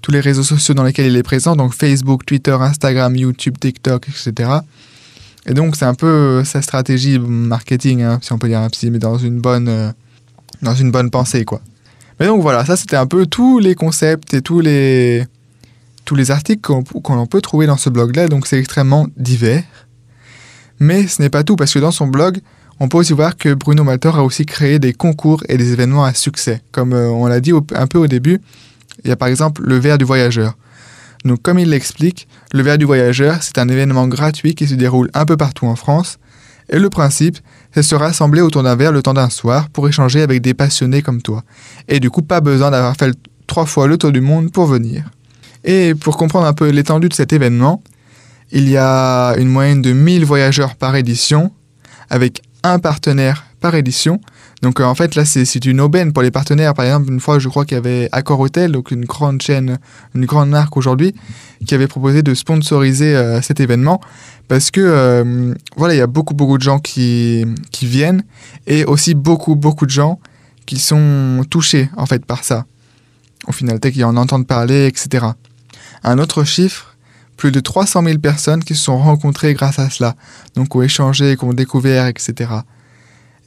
tous 0.02 0.12
les 0.12 0.20
réseaux 0.20 0.44
sociaux 0.44 0.74
dans 0.74 0.84
lesquels 0.84 1.08
il 1.08 1.16
est 1.18 1.24
présent, 1.24 1.56
donc 1.56 1.74
Facebook, 1.74 2.26
Twitter, 2.26 2.56
Instagram, 2.60 3.16
YouTube, 3.16 3.58
TikTok, 3.60 4.08
etc. 4.10 4.52
Et 5.46 5.54
donc 5.54 5.76
c'est 5.76 5.86
un 5.86 5.96
peu 5.96 6.08
euh, 6.08 6.44
sa 6.44 6.62
stratégie 6.62 7.20
marketing, 7.20 8.04
hein, 8.04 8.20
si 8.22 8.34
on 8.34 8.38
peut 8.38 8.48
dire 8.48 8.60
ainsi, 8.60 8.92
mais 8.92 9.00
dans 9.00 9.18
une 9.18 9.40
bonne, 9.40 9.68
euh, 9.68 9.92
dans 10.62 10.76
une 10.76 10.92
bonne 10.92 11.10
pensée, 11.10 11.46
quoi. 11.46 11.62
Mais 12.20 12.26
donc 12.28 12.42
voilà, 12.42 12.66
ça 12.66 12.76
c'était 12.76 12.96
un 12.96 13.06
peu 13.06 13.26
tous 13.26 13.60
les 13.60 13.76
concepts 13.76 14.34
et 14.34 14.42
tous 14.42 14.60
les, 14.60 15.26
tous 16.08 16.16
les 16.16 16.32
articles 16.32 16.62
qu'on 16.62 17.28
peut 17.28 17.42
trouver 17.42 17.68
dans 17.68 17.76
ce 17.76 17.90
blog-là, 17.90 18.30
donc 18.30 18.48
c'est 18.48 18.58
extrêmement 18.58 19.08
divers. 19.18 19.64
Mais 20.80 21.06
ce 21.06 21.22
n'est 21.22 21.30
pas 21.30 21.44
tout, 21.44 21.58
parce 21.58 21.74
que 21.74 21.80
dans 21.80 21.92
son 21.92 22.08
blog, 22.08 22.40
on 22.80 22.88
peut 22.88 22.98
aussi 22.98 23.12
voir 23.12 23.36
que 23.36 23.54
Bruno 23.54 23.84
Maltor 23.84 24.18
a 24.18 24.24
aussi 24.24 24.46
créé 24.46 24.80
des 24.80 24.94
concours 24.94 25.44
et 25.50 25.58
des 25.58 25.74
événements 25.74 26.06
à 26.06 26.14
succès. 26.14 26.62
Comme 26.72 26.94
euh, 26.94 27.10
on 27.10 27.28
l'a 27.28 27.42
dit 27.42 27.52
un 27.76 27.88
peu 27.88 27.98
au 27.98 28.08
début, 28.08 28.40
il 29.04 29.10
y 29.10 29.12
a 29.12 29.18
par 29.18 29.28
exemple 29.28 29.64
le 29.64 29.78
verre 29.78 29.98
du 29.98 30.06
voyageur. 30.06 30.54
Donc 31.26 31.42
comme 31.42 31.60
il 31.60 31.70
l'explique, 31.72 32.30
le 32.54 32.62
verre 32.62 32.78
du 32.78 32.86
voyageur, 32.86 33.44
c'est 33.44 33.58
un 33.58 33.68
événement 33.68 34.08
gratuit 34.08 34.56
qui 34.56 34.66
se 34.66 34.76
déroule 34.76 35.10
un 35.14 35.26
peu 35.26 35.36
partout 35.36 35.66
en 35.66 35.76
France. 35.76 36.20
Et 36.70 36.80
le 36.80 36.90
principe, 36.90 37.38
c'est 37.74 37.84
se 37.84 37.96
rassembler 37.96 38.40
autour 38.40 38.64
d'un 38.64 38.78
verre 38.78 38.94
le 38.94 39.02
temps 39.02 39.14
d'un 39.14 39.30
soir 39.30 39.70
pour 39.70 39.90
échanger 39.90 40.22
avec 40.22 40.42
des 40.42 40.54
passionnés 40.54 41.02
comme 41.02 41.22
toi. 41.22 41.44
Et 41.90 42.00
du 42.00 42.10
coup, 42.10 42.22
pas 42.22 42.40
besoin 42.40 42.72
d'avoir 42.72 42.96
fait 42.96 43.14
trois 43.46 43.66
fois 43.66 43.88
le 43.88 43.98
tour 43.98 44.12
du 44.14 44.22
monde 44.22 44.52
pour 44.52 44.68
venir. 44.68 45.10
Et 45.68 45.94
pour 45.94 46.16
comprendre 46.16 46.48
un 46.48 46.54
peu 46.54 46.70
l'étendue 46.70 47.10
de 47.10 47.14
cet 47.14 47.34
événement, 47.34 47.84
il 48.52 48.70
y 48.70 48.78
a 48.78 49.36
une 49.38 49.50
moyenne 49.50 49.82
de 49.82 49.92
1000 49.92 50.24
voyageurs 50.24 50.76
par 50.76 50.96
édition, 50.96 51.52
avec 52.10 52.42
un 52.64 52.80
partenaire 52.80 53.46
par 53.60 53.76
édition. 53.76 54.22
Donc 54.62 54.80
euh, 54.80 54.86
en 54.86 54.96
fait 54.96 55.16
là 55.16 55.26
c'est 55.26 55.66
une 55.66 55.82
aubaine 55.82 56.14
pour 56.14 56.24
les 56.24 56.32
partenaires. 56.32 56.74
Par 56.74 56.86
exemple 56.86 57.12
une 57.12 57.20
fois 57.20 57.38
je 57.38 57.50
crois 57.50 57.66
qu'il 57.66 57.76
y 57.76 57.78
avait 57.78 58.08
Accor 58.14 58.40
Hotel, 58.40 58.72
donc 58.72 58.92
une 58.92 59.04
grande 59.04 59.42
chaîne, 59.42 59.78
une 60.16 60.26
grande 60.26 60.50
marque 60.50 60.78
aujourd'hui, 60.78 61.14
qui 61.66 61.76
avait 61.76 61.88
proposé 61.88 62.24
de 62.24 62.34
sponsoriser 62.34 63.16
euh, 63.16 63.42
cet 63.42 63.60
événement 63.60 64.00
parce 64.48 64.72
que 64.72 64.80
euh, 64.82 65.54
voilà 65.76 65.96
il 65.96 65.98
y 65.98 66.02
a 66.02 66.08
beaucoup 66.08 66.34
beaucoup 66.34 66.58
de 66.58 66.64
gens 66.64 66.80
qui, 66.80 67.46
qui 67.72 67.86
viennent 67.88 68.24
et 68.68 68.86
aussi 68.86 69.16
beaucoup 69.16 69.56
beaucoup 69.56 69.86
de 69.86 69.92
gens 69.92 70.20
qui 70.66 70.80
sont 70.80 71.44
touchés 71.50 71.90
en 71.98 72.06
fait 72.06 72.26
par 72.26 72.46
ça. 72.46 72.66
Au 73.48 73.52
final, 73.52 73.80
qui 73.80 74.04
en 74.04 74.18
entendent 74.18 74.48
parler, 74.48 74.88
etc. 74.88 75.28
Un 76.04 76.20
autre 76.20 76.44
chiffre, 76.44 76.96
plus 77.38 77.52
de 77.52 77.60
300 77.60 78.04
000 78.04 78.18
personnes 78.20 78.64
qui 78.64 78.76
se 78.76 78.84
sont 78.84 78.98
rencontrées 78.98 79.54
grâce 79.54 79.80
à 79.80 79.90
cela, 79.90 80.16
donc 80.56 80.76
ont 80.76 80.82
échangé, 80.82 81.38
qui 81.38 81.44
ont 81.46 81.54
découvert, 81.54 82.08
etc. 82.08 82.52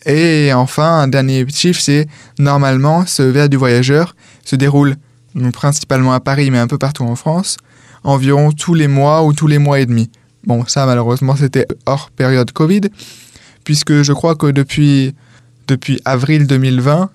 Et 0.07 0.53
enfin, 0.55 1.01
un 1.01 1.09
dernier 1.09 1.47
chiffre, 1.49 1.81
c'est 1.81 2.09
normalement 2.39 3.05
ce 3.07 3.23
verre 3.23 3.49
du 3.49 3.57
voyageur 3.57 4.15
se 4.45 4.57
déroule 4.57 4.97
principalement 5.53 6.13
à 6.13 6.21
Paris, 6.21 6.51
mais 6.51 6.59
un 6.59 6.67
peu 6.67 6.79
partout 6.79 7.05
en 7.05 7.17
France, 7.17 7.57
environ 8.03 8.53
tous 8.53 8.75
les 8.75 8.89
mois 8.89 9.25
ou 9.25 9.33
tous 9.33 9.47
les 9.47 9.59
mois 9.59 9.81
et 9.81 9.87
demi. 9.87 10.11
Bon, 10.45 10.65
ça 10.67 10.87
malheureusement 10.87 11.37
c'était 11.37 11.67
hors 11.87 12.11
période 12.11 12.51
Covid, 12.53 12.83
puisque 13.65 14.03
je 14.03 14.13
crois 14.13 14.37
que 14.37 14.47
depuis, 14.47 15.15
depuis 15.67 16.01
avril 16.05 16.47
2020 16.47 17.11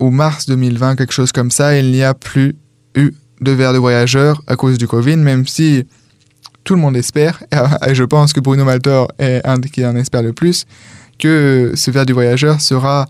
ou 0.00 0.10
mars 0.10 0.46
2020, 0.46 0.96
quelque 0.96 1.12
chose 1.12 1.30
comme 1.30 1.50
ça, 1.50 1.78
il 1.78 1.92
n'y 1.92 2.02
a 2.02 2.14
plus 2.14 2.56
eu 2.96 3.12
de 3.40 3.50
verre 3.52 3.72
de 3.72 3.78
voyageur 3.78 4.42
à 4.46 4.56
cause 4.56 4.78
du 4.78 4.86
Covid, 4.86 5.16
même 5.16 5.46
si 5.46 5.86
tout 6.64 6.74
le 6.74 6.80
monde 6.80 6.96
espère, 6.96 7.42
et 7.86 7.94
je 7.94 8.04
pense 8.04 8.32
que 8.32 8.40
Bruno 8.40 8.64
Maltor 8.64 9.08
est 9.18 9.46
un 9.46 9.60
qui 9.60 9.84
en 9.84 9.96
espère 9.96 10.22
le 10.22 10.32
plus, 10.32 10.66
que 11.18 11.72
ce 11.74 11.90
verre 11.90 12.06
du 12.06 12.12
voyageur 12.12 12.60
sera 12.60 13.06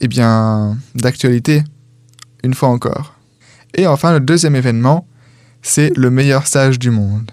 eh 0.00 0.08
bien, 0.08 0.76
d'actualité 0.94 1.62
une 2.42 2.54
fois 2.54 2.68
encore. 2.68 3.14
Et 3.74 3.86
enfin, 3.86 4.12
le 4.12 4.20
deuxième 4.20 4.54
événement, 4.54 5.06
c'est 5.62 5.96
le 5.96 6.10
meilleur 6.10 6.46
stage 6.46 6.78
du 6.78 6.90
monde. 6.90 7.30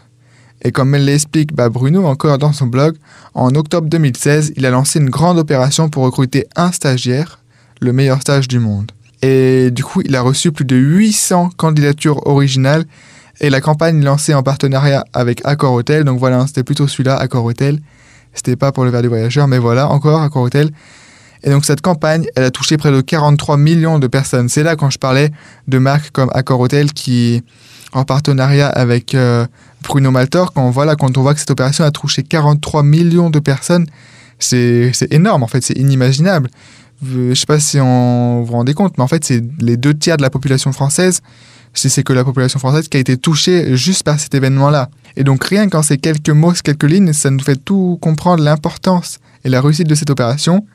Et 0.63 0.71
comme 0.71 0.95
l'explique 0.95 1.53
bah, 1.53 1.69
Bruno 1.69 2.05
encore 2.05 2.37
dans 2.37 2.53
son 2.53 2.67
blog, 2.67 2.95
en 3.33 3.53
octobre 3.55 3.89
2016, 3.89 4.53
il 4.55 4.65
a 4.65 4.69
lancé 4.69 4.99
une 4.99 5.09
grande 5.09 5.39
opération 5.39 5.89
pour 5.89 6.03
recruter 6.03 6.45
un 6.55 6.71
stagiaire, 6.71 7.39
le 7.81 7.93
meilleur 7.93 8.21
stage 8.21 8.47
du 8.47 8.59
monde. 8.59 8.91
Et 9.21 9.69
du 9.71 9.83
coup, 9.83 10.01
il 10.03 10.15
a 10.15 10.21
reçu 10.21 10.51
plus 10.51 10.65
de 10.65 10.75
800 10.75 11.51
candidatures 11.57 12.25
originales 12.27 12.85
et 13.39 13.49
la 13.49 13.61
campagne 13.61 14.03
lancée 14.03 14.33
en 14.33 14.43
partenariat 14.43 15.03
avec 15.13 15.41
Accor 15.45 15.73
Hotel, 15.73 16.03
donc 16.03 16.19
voilà, 16.19 16.45
c'était 16.47 16.63
plutôt 16.63 16.87
celui-là, 16.87 17.15
Accor 17.17 17.43
Hotel. 17.43 17.79
C'était 18.33 18.55
pas 18.55 18.71
pour 18.71 18.85
le 18.85 18.91
verre 18.91 19.01
du 19.01 19.07
voyageur, 19.07 19.47
mais 19.47 19.57
voilà, 19.57 19.89
encore 19.89 20.21
Accor 20.21 20.43
Hotel. 20.43 20.71
Et 21.43 21.49
donc 21.49 21.65
cette 21.65 21.81
campagne, 21.81 22.27
elle 22.35 22.43
a 22.43 22.51
touché 22.51 22.77
près 22.77 22.91
de 22.91 23.01
43 23.01 23.57
millions 23.57 23.97
de 23.97 24.07
personnes. 24.07 24.47
C'est 24.47 24.63
là 24.63 24.75
quand 24.75 24.91
je 24.91 24.99
parlais 24.99 25.31
de 25.67 25.77
marques 25.79 26.11
comme 26.11 26.29
Accor 26.33 26.59
Hotel 26.59 26.93
qui, 26.93 27.43
en 27.93 28.05
partenariat 28.05 28.69
avec 28.69 29.15
euh, 29.15 29.47
Bruno 29.83 30.11
Maltor, 30.11 30.53
quand, 30.53 30.69
voilà, 30.69 30.95
quand 30.95 31.17
on 31.17 31.21
voit 31.21 31.33
que 31.33 31.39
cette 31.39 31.51
opération 31.51 31.83
a 31.83 31.91
touché 31.91 32.21
43 32.21 32.83
millions 32.83 33.31
de 33.31 33.39
personnes, 33.39 33.87
c'est 34.37 34.91
énorme 35.09 35.43
en 35.43 35.47
fait, 35.47 35.61
c'est 35.61 35.77
inimaginable. 35.77 36.49
Je 37.03 37.19
ne 37.29 37.33
sais 37.33 37.45
pas 37.45 37.59
si 37.59 37.79
on 37.79 38.41
vous, 38.41 38.45
vous 38.45 38.53
rendez 38.53 38.73
compte, 38.73 38.97
mais 38.97 39.03
en 39.03 39.07
fait 39.07 39.23
c'est 39.23 39.43
les 39.59 39.77
deux 39.77 39.93
tiers 39.93 40.17
de 40.17 40.21
la 40.21 40.29
population 40.29 40.71
française 40.71 41.21
c'est 41.73 42.03
que 42.03 42.13
la 42.13 42.23
population 42.23 42.59
française 42.59 42.87
qui 42.87 42.97
a 42.97 42.99
été 42.99 43.17
touchée 43.17 43.75
juste 43.75 44.03
par 44.03 44.19
cet 44.19 44.35
événement-là. 44.35 44.89
Et 45.15 45.23
donc 45.23 45.43
rien 45.43 45.69
qu'en 45.69 45.81
ces 45.81 45.97
quelques 45.97 46.29
mots, 46.29 46.53
quelques 46.63 46.83
lignes, 46.83 47.13
ça 47.13 47.29
nous 47.29 47.39
fait 47.39 47.55
tout 47.55 47.97
comprendre 48.01 48.43
l'importance 48.43 49.19
et 49.43 49.49
la 49.49 49.61
réussite 49.61 49.87
de 49.87 49.95
cette 49.95 50.09
opération. 50.09 50.65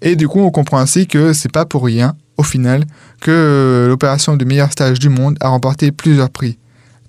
Et 0.00 0.16
du 0.16 0.28
coup, 0.28 0.40
on 0.40 0.50
comprend 0.50 0.78
ainsi 0.78 1.06
que 1.06 1.32
c'est 1.32 1.50
pas 1.50 1.64
pour 1.64 1.84
rien, 1.84 2.14
au 2.36 2.44
final, 2.44 2.84
que 3.20 3.86
l'opération 3.88 4.36
du 4.36 4.44
meilleur 4.44 4.70
stage 4.70 4.98
du 4.98 5.08
monde 5.08 5.36
a 5.40 5.48
remporté 5.48 5.90
plusieurs 5.90 6.30
prix. 6.30 6.58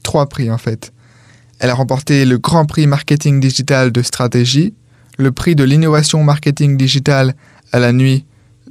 Trois 0.02 0.28
prix 0.28 0.50
en 0.50 0.58
fait. 0.58 0.92
Elle 1.60 1.70
a 1.70 1.76
remporté 1.76 2.26
le 2.26 2.38
Grand 2.38 2.66
Prix 2.66 2.88
Marketing 2.88 3.40
Digital 3.40 3.92
de 3.92 4.02
Stratégie, 4.02 4.74
le 5.18 5.32
prix 5.32 5.56
de 5.56 5.66
l'innovation 5.66 6.24
marketing 6.24 6.78
digital 6.78 7.36
à 7.74 7.80
la 7.80 7.92
nuit 7.92 8.26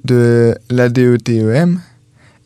de 0.05 0.55
l'ADETEM 0.71 1.81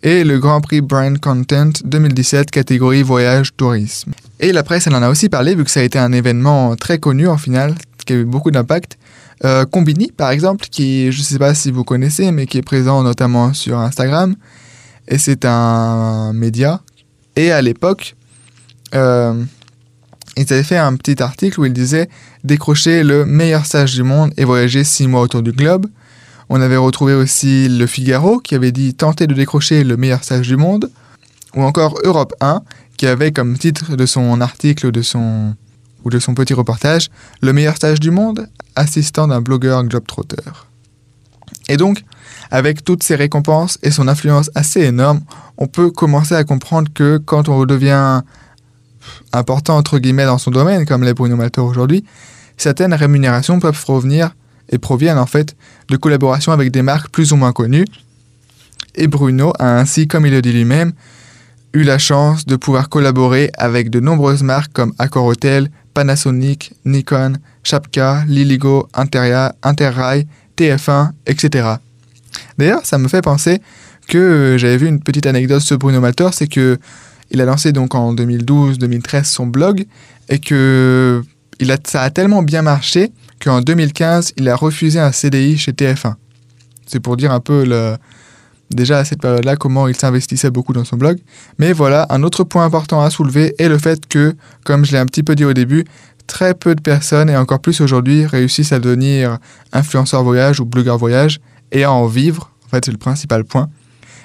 et 0.02 0.24
le 0.24 0.38
Grand 0.38 0.60
Prix 0.60 0.80
Brand 0.80 1.18
Content 1.18 1.70
2017 1.84 2.50
catégorie 2.50 3.02
voyage 3.02 3.54
tourisme. 3.56 4.12
Et 4.40 4.52
la 4.52 4.62
presse, 4.62 4.86
elle 4.86 4.94
en 4.94 5.02
a 5.02 5.08
aussi 5.08 5.28
parlé 5.28 5.54
vu 5.54 5.64
que 5.64 5.70
ça 5.70 5.80
a 5.80 5.84
été 5.84 5.98
un 5.98 6.12
événement 6.12 6.74
très 6.76 6.98
connu 6.98 7.28
en 7.28 7.38
final, 7.38 7.74
qui 8.04 8.12
a 8.12 8.16
eu 8.16 8.24
beaucoup 8.24 8.50
d'impact. 8.50 8.98
Euh, 9.44 9.64
Combini, 9.64 10.10
par 10.10 10.30
exemple, 10.30 10.66
qui, 10.70 11.12
je 11.12 11.18
ne 11.18 11.24
sais 11.24 11.38
pas 11.38 11.54
si 11.54 11.70
vous 11.70 11.84
connaissez, 11.84 12.32
mais 12.32 12.46
qui 12.46 12.58
est 12.58 12.62
présent 12.62 13.02
notamment 13.02 13.52
sur 13.52 13.78
Instagram. 13.78 14.34
Et 15.08 15.18
c'est 15.18 15.44
un 15.44 16.32
média. 16.32 16.80
Et 17.36 17.52
à 17.52 17.62
l'époque, 17.62 18.16
euh, 18.94 19.42
ils 20.36 20.52
avaient 20.52 20.62
fait 20.62 20.76
un 20.76 20.94
petit 20.96 21.22
article 21.22 21.60
où 21.60 21.64
ils 21.64 21.72
disaient 21.72 22.08
décrocher 22.44 23.02
le 23.02 23.24
meilleur 23.24 23.66
stage 23.66 23.94
du 23.94 24.02
monde 24.02 24.32
et 24.36 24.44
voyager 24.44 24.84
six 24.84 25.06
mois 25.06 25.20
autour 25.20 25.42
du 25.42 25.52
globe. 25.52 25.86
On 26.54 26.60
avait 26.60 26.76
retrouvé 26.76 27.14
aussi 27.14 27.66
Le 27.66 27.86
Figaro 27.86 28.38
qui 28.38 28.54
avait 28.54 28.72
dit 28.72 28.92
tenter 28.92 29.26
de 29.26 29.32
décrocher 29.32 29.84
le 29.84 29.96
meilleur 29.96 30.22
stage 30.22 30.46
du 30.46 30.58
monde. 30.58 30.90
Ou 31.56 31.62
encore 31.62 31.98
Europe 32.04 32.34
1 32.42 32.60
qui 32.98 33.06
avait 33.06 33.32
comme 33.32 33.56
titre 33.56 33.96
de 33.96 34.04
son 34.04 34.38
article 34.42 34.92
de 34.92 35.00
son, 35.00 35.54
ou 36.04 36.10
de 36.10 36.18
son 36.18 36.34
petit 36.34 36.52
reportage 36.52 37.08
Le 37.40 37.54
meilleur 37.54 37.74
stage 37.76 38.00
du 38.00 38.10
monde, 38.10 38.50
assistant 38.76 39.28
d'un 39.28 39.40
blogueur 39.40 39.82
globetrotter. 39.82 40.42
Et 41.70 41.78
donc, 41.78 42.04
avec 42.50 42.84
toutes 42.84 43.02
ces 43.02 43.14
récompenses 43.14 43.78
et 43.82 43.90
son 43.90 44.06
influence 44.06 44.50
assez 44.54 44.82
énorme, 44.82 45.22
on 45.56 45.68
peut 45.68 45.90
commencer 45.90 46.34
à 46.34 46.44
comprendre 46.44 46.92
que 46.92 47.16
quand 47.16 47.48
on 47.48 47.64
devient 47.64 48.20
important 49.32 49.78
entre 49.78 49.98
guillemets 49.98 50.26
dans 50.26 50.36
son 50.36 50.50
domaine, 50.50 50.84
comme 50.84 51.02
les 51.02 51.14
Bruno 51.14 51.38
aujourd'hui, 51.56 52.04
certaines 52.58 52.92
rémunérations 52.92 53.58
peuvent 53.58 53.80
provenir 53.80 54.34
et 54.72 54.78
proviennent 54.78 55.18
en 55.18 55.26
fait 55.26 55.54
de 55.88 55.96
collaborations 55.96 56.52
avec 56.52 56.72
des 56.72 56.82
marques 56.82 57.10
plus 57.10 57.32
ou 57.32 57.36
moins 57.36 57.52
connues. 57.52 57.84
Et 58.94 59.06
Bruno 59.06 59.52
a 59.58 59.78
ainsi, 59.78 60.08
comme 60.08 60.26
il 60.26 60.32
le 60.32 60.42
dit 60.42 60.52
lui-même, 60.52 60.92
eu 61.72 61.84
la 61.84 61.98
chance 61.98 62.44
de 62.44 62.56
pouvoir 62.56 62.88
collaborer 62.88 63.50
avec 63.56 63.88
de 63.88 64.00
nombreuses 64.00 64.42
marques 64.42 64.72
comme 64.72 64.92
Accor 64.98 65.26
Hotel, 65.26 65.70
Panasonic, 65.94 66.72
Nikon, 66.84 67.34
Chapka, 67.62 68.24
Liligo, 68.26 68.88
Interia, 68.94 69.54
Interrail, 69.62 70.26
TF1, 70.56 71.10
etc. 71.26 71.68
D'ailleurs, 72.58 72.84
ça 72.84 72.98
me 72.98 73.08
fait 73.08 73.22
penser 73.22 73.60
que 74.08 74.56
j'avais 74.58 74.76
vu 74.76 74.86
une 74.88 75.00
petite 75.00 75.26
anecdote 75.26 75.60
sur 75.60 75.78
Bruno 75.78 76.00
Maltor, 76.00 76.34
c'est 76.34 76.48
que 76.48 76.78
il 77.30 77.40
a 77.40 77.46
lancé 77.46 77.72
donc 77.72 77.94
en 77.94 78.14
2012-2013 78.14 79.24
son 79.24 79.46
blog 79.46 79.86
et 80.28 80.38
que 80.38 81.22
il 81.60 81.74
ça 81.86 82.02
a 82.02 82.10
tellement 82.10 82.42
bien 82.42 82.60
marché 82.60 83.12
qu'en 83.42 83.60
2015, 83.60 84.34
il 84.36 84.48
a 84.48 84.56
refusé 84.56 85.00
un 85.00 85.12
CDI 85.12 85.58
chez 85.58 85.72
TF1. 85.72 86.14
C'est 86.86 87.00
pour 87.00 87.16
dire 87.16 87.32
un 87.32 87.40
peu 87.40 87.98
déjà 88.70 88.98
à 88.98 89.04
cette 89.04 89.20
période-là 89.20 89.56
comment 89.56 89.88
il 89.88 89.96
s'investissait 89.96 90.50
beaucoup 90.50 90.72
dans 90.72 90.84
son 90.84 90.96
blog. 90.96 91.18
Mais 91.58 91.72
voilà, 91.72 92.06
un 92.10 92.22
autre 92.22 92.44
point 92.44 92.64
important 92.64 93.02
à 93.02 93.10
soulever 93.10 93.54
est 93.58 93.68
le 93.68 93.78
fait 93.78 94.06
que, 94.06 94.34
comme 94.64 94.84
je 94.84 94.92
l'ai 94.92 94.98
un 94.98 95.06
petit 95.06 95.22
peu 95.22 95.34
dit 95.34 95.44
au 95.44 95.52
début, 95.52 95.84
très 96.26 96.54
peu 96.54 96.74
de 96.74 96.80
personnes, 96.80 97.28
et 97.28 97.36
encore 97.36 97.60
plus 97.60 97.80
aujourd'hui, 97.80 98.26
réussissent 98.26 98.72
à 98.72 98.78
devenir 98.78 99.38
influenceur 99.72 100.22
voyage 100.22 100.60
ou 100.60 100.64
blogueur 100.64 100.96
voyage 100.96 101.40
et 101.72 101.84
à 101.84 101.92
en 101.92 102.06
vivre. 102.06 102.50
En 102.66 102.68
fait, 102.68 102.84
c'est 102.84 102.92
le 102.92 102.98
principal 102.98 103.44
point. 103.44 103.68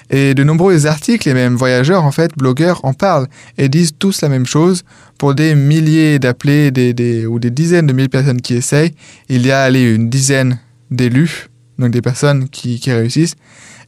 Et 0.09 0.33
de 0.33 0.43
nombreux 0.43 0.85
articles 0.85 1.27
et 1.27 1.33
même 1.33 1.55
voyageurs, 1.55 2.03
en 2.03 2.11
fait, 2.11 2.31
blogueurs, 2.37 2.83
en 2.85 2.93
parlent 2.93 3.27
et 3.57 3.69
disent 3.69 3.93
tous 3.97 4.21
la 4.21 4.29
même 4.29 4.45
chose. 4.45 4.83
Pour 5.17 5.35
des 5.35 5.55
milliers 5.55 6.19
d'appelés 6.19 6.71
des, 6.71 7.25
ou 7.25 7.39
des 7.39 7.49
dizaines 7.49 7.87
de 7.87 7.93
mille 7.93 8.09
personnes 8.09 8.41
qui 8.41 8.53
essayent, 8.53 8.93
il 9.29 9.45
y 9.45 9.51
a 9.51 9.61
allez, 9.61 9.93
une 9.93 10.09
dizaine 10.09 10.59
d'élus, 10.91 11.49
donc 11.79 11.91
des 11.91 12.01
personnes 12.01 12.47
qui, 12.49 12.79
qui 12.79 12.91
réussissent. 12.91 13.35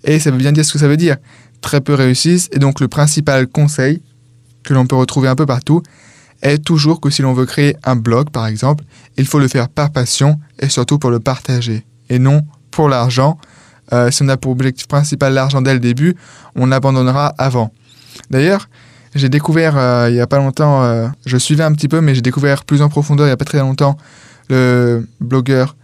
Et 0.03 0.19
ça 0.19 0.31
veut 0.31 0.37
bien 0.37 0.51
dire 0.51 0.65
ce 0.65 0.73
que 0.73 0.79
ça 0.79 0.87
veut 0.87 0.97
dire. 0.97 1.17
Très 1.61 1.81
peu 1.81 1.93
réussissent. 1.93 2.49
Et 2.51 2.59
donc 2.59 2.79
le 2.79 2.87
principal 2.87 3.47
conseil, 3.47 4.01
que 4.63 4.73
l'on 4.73 4.85
peut 4.85 4.95
retrouver 4.95 5.29
un 5.29 5.35
peu 5.35 5.45
partout, 5.45 5.83
est 6.41 6.63
toujours 6.63 7.01
que 7.01 7.09
si 7.09 7.21
l'on 7.21 7.33
veut 7.33 7.45
créer 7.45 7.75
un 7.83 7.95
blog, 7.95 8.29
par 8.29 8.47
exemple, 8.47 8.83
il 9.17 9.25
faut 9.25 9.39
le 9.39 9.47
faire 9.47 9.69
par 9.69 9.91
passion 9.91 10.39
et 10.59 10.69
surtout 10.69 10.99
pour 10.99 11.11
le 11.11 11.19
partager. 11.19 11.85
Et 12.09 12.19
non 12.19 12.43
pour 12.71 12.89
l'argent 12.89 13.37
euh, 13.93 14.11
si 14.11 14.23
on 14.23 14.27
a 14.29 14.37
pour 14.37 14.51
objectif 14.51 14.87
principal 14.87 15.33
l'argent 15.33 15.61
dès 15.61 15.73
le 15.73 15.79
début, 15.79 16.15
on 16.55 16.71
abandonnera 16.71 17.33
avant. 17.37 17.71
D'ailleurs, 18.29 18.69
j'ai 19.15 19.29
découvert 19.29 19.77
euh, 19.77 20.07
il 20.09 20.13
n'y 20.13 20.21
a 20.21 20.27
pas 20.27 20.37
longtemps, 20.37 20.83
euh, 20.83 21.07
je 21.25 21.37
suivais 21.37 21.63
un 21.63 21.73
petit 21.73 21.87
peu, 21.87 22.01
mais 22.01 22.13
j'ai 22.13 22.21
découvert 22.21 22.63
plus 22.63 22.81
en 22.81 22.89
profondeur 22.89 23.25
il 23.25 23.29
n'y 23.29 23.33
a 23.33 23.37
pas 23.37 23.45
très 23.45 23.59
longtemps 23.59 23.97
le 24.49 25.07
blogueur 25.19 25.75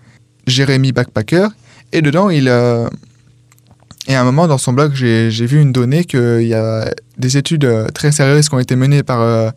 Jérémy 0.47 0.91
Backpacker. 0.91 1.47
Et 1.91 2.01
dedans, 2.01 2.29
il, 2.29 2.47
et 2.47 4.15
à 4.15 4.21
un 4.21 4.23
moment 4.23 4.47
dans 4.47 4.57
son 4.57 4.73
blog, 4.73 4.93
j'ai 4.93 5.29
vu 5.29 5.61
une 5.61 5.71
donnée 5.71 6.03
qu'il 6.03 6.47
y 6.47 6.53
a 6.53 6.91
des 7.17 7.37
études 7.37 7.67
très 7.93 8.11
sérieuses 8.11 8.49
qui 8.49 8.55
ont 8.55 8.59
été 8.59 8.75
menées 8.75 9.03
par 9.03 9.53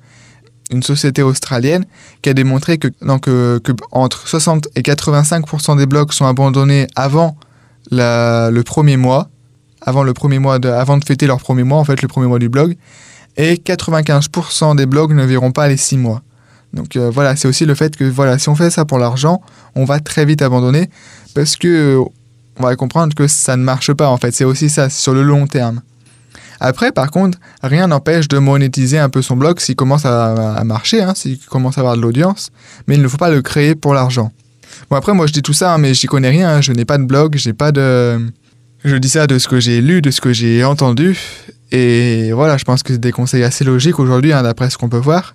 une 0.71 0.83
société 0.83 1.23
australienne 1.23 1.87
qui 2.21 2.29
a 2.29 2.35
démontré 2.35 2.77
que, 2.77 2.89
donc, 3.01 3.23
que 3.25 3.73
entre 3.93 4.29
60 4.29 4.69
et 4.77 4.83
85% 4.83 5.79
des 5.79 5.87
blogs 5.87 6.13
sont 6.13 6.27
abandonnés 6.27 6.87
avant 6.95 7.35
le 7.91 8.63
premier 8.63 8.97
mois, 8.97 9.29
avant 9.81 10.03
le 10.03 10.13
premier 10.13 10.39
mois 10.39 10.59
de, 10.59 10.69
avant 10.69 10.99
de 10.99 11.05
fêter 11.05 11.27
leur 11.27 11.39
premier 11.39 11.63
mois, 11.63 11.79
en 11.79 11.85
fait, 11.85 12.03
le 12.03 12.09
premier 12.09 12.27
mois 12.27 12.39
du 12.39 12.49
blog, 12.49 12.77
et 13.37 13.55
95% 13.55 14.77
des 14.77 14.87
blogs 14.87 15.13
ne 15.15 15.25
verront 15.25 15.53
pas 15.53 15.69
les 15.69 15.77
six 15.77 15.97
mois. 15.97 16.23
Donc 16.75 16.97
euh, 16.97 17.11
voilà, 17.11 17.37
c'est 17.37 17.49
aussi 17.49 17.65
le 17.65 17.75
fait 17.75 17.97
que 17.97 18.05
voilà, 18.05 18.39
si 18.39 18.49
on 18.49 18.55
fait 18.55 18.71
ça 18.71 18.85
pour 18.85 18.99
l'argent, 18.99 19.41
on 19.75 19.85
va 19.85 20.01
très 20.01 20.25
vite 20.25 20.43
abandonner 20.43 20.91
parce 21.35 21.57
que 21.57 21.99
on 22.59 22.63
va 22.63 22.77
comprendre 22.77 23.15
que 23.15 23.27
ça 23.27 23.57
ne 23.57 23.63
marche 23.63 23.93
pas 23.93 24.09
en 24.09 24.17
fait. 24.19 24.33
C'est 24.33 24.45
aussi 24.45 24.69
ça 24.69 24.91
sur 24.91 25.15
le 25.15 25.23
long 25.23 25.47
terme. 25.47 25.81
Après, 26.61 26.91
par 26.91 27.13
contre, 27.13 27.39
rien 27.63 27.87
n'empêche 27.87 28.27
de 28.27 28.39
monétiser 28.39 28.99
un 28.99 29.09
peu 29.09 29.23
son 29.23 29.37
blog 29.37 29.61
s'il 29.61 29.77
commence 29.77 30.05
à, 30.05 30.63
marcher, 30.65 31.03
hein, 31.03 31.13
s'il 31.15 31.39
commence 31.39 31.79
à 31.79 31.83
avoir 31.83 31.97
de 31.97 32.03
l'audience, 32.03 32.51
mais 32.89 32.97
il 32.97 33.03
ne 33.03 33.07
faut 33.07 33.17
pas 33.17 33.31
le 33.31 33.43
créer 33.43 33.77
pour 33.77 33.95
l'argent. 33.95 34.33
Bon, 34.91 34.97
après, 34.97 35.15
moi, 35.15 35.27
je 35.27 35.33
dis 35.33 35.43
tout 35.43 35.53
ça, 35.53 35.75
hein, 35.75 35.79
mais 35.79 35.95
j'y 35.95 36.07
connais 36.07 36.31
rien. 36.31 36.49
Hein. 36.57 36.61
Je 36.61 36.73
n'ai 36.73 36.85
pas 36.85 36.99
de 36.99 37.05
blog, 37.05 37.37
j'ai 37.37 37.53
pas 37.53 37.73
de. 37.73 38.19
Je 38.85 38.97
dis 38.97 39.09
ça 39.09 39.27
de 39.27 39.39
ce 39.39 39.49
que 39.49 39.61
j'ai 39.61 39.81
lu, 39.81 40.03
de 40.03 40.11
ce 40.11 40.21
que 40.21 40.33
j'ai 40.33 40.65
entendu. 40.65 41.19
Et 41.73 42.33
voilà, 42.33 42.57
je 42.57 42.65
pense 42.65 42.83
que 42.83 42.93
c'est 42.93 43.01
des 43.01 43.13
conseils 43.13 43.43
assez 43.43 43.65
logiques 43.65 43.99
aujourd'hui, 43.99 44.33
hein, 44.33 44.43
d'après 44.43 44.71
ce 44.71 44.79
qu'on 44.79 44.89
peut 44.89 44.99
voir. 44.99 45.35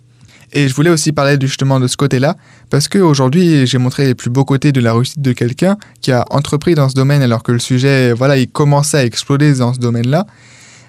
Et 0.53 0.67
je 0.67 0.75
voulais 0.75 0.91
aussi 0.91 1.12
parler 1.12 1.38
justement 1.41 1.79
de 1.79 1.88
ce 1.88 1.97
côté-là, 1.97 2.36
parce 2.69 2.88
qu'aujourd'hui, 2.88 3.65
j'ai 3.65 3.79
montré 3.79 4.06
les 4.06 4.15
plus 4.15 4.29
beaux 4.29 4.45
côtés 4.45 4.71
de 4.71 4.79
la 4.79 4.93
réussite 4.93 5.19
de 5.19 5.34
quelqu'un 5.34 5.77
qui 5.99 6.12
a 6.12 6.25
entrepris 6.29 6.75
dans 6.75 6.89
ce 6.89 6.93
domaine 6.93 7.23
alors 7.23 7.41
que 7.41 7.51
le 7.51 7.60
sujet, 7.60 8.13
voilà, 8.13 8.38
il 8.38 8.47
commençait 8.47 8.97
à 8.97 9.06
exploser 9.06 9.56
dans 9.56 9.73
ce 9.73 9.79
domaine-là. 9.79 10.27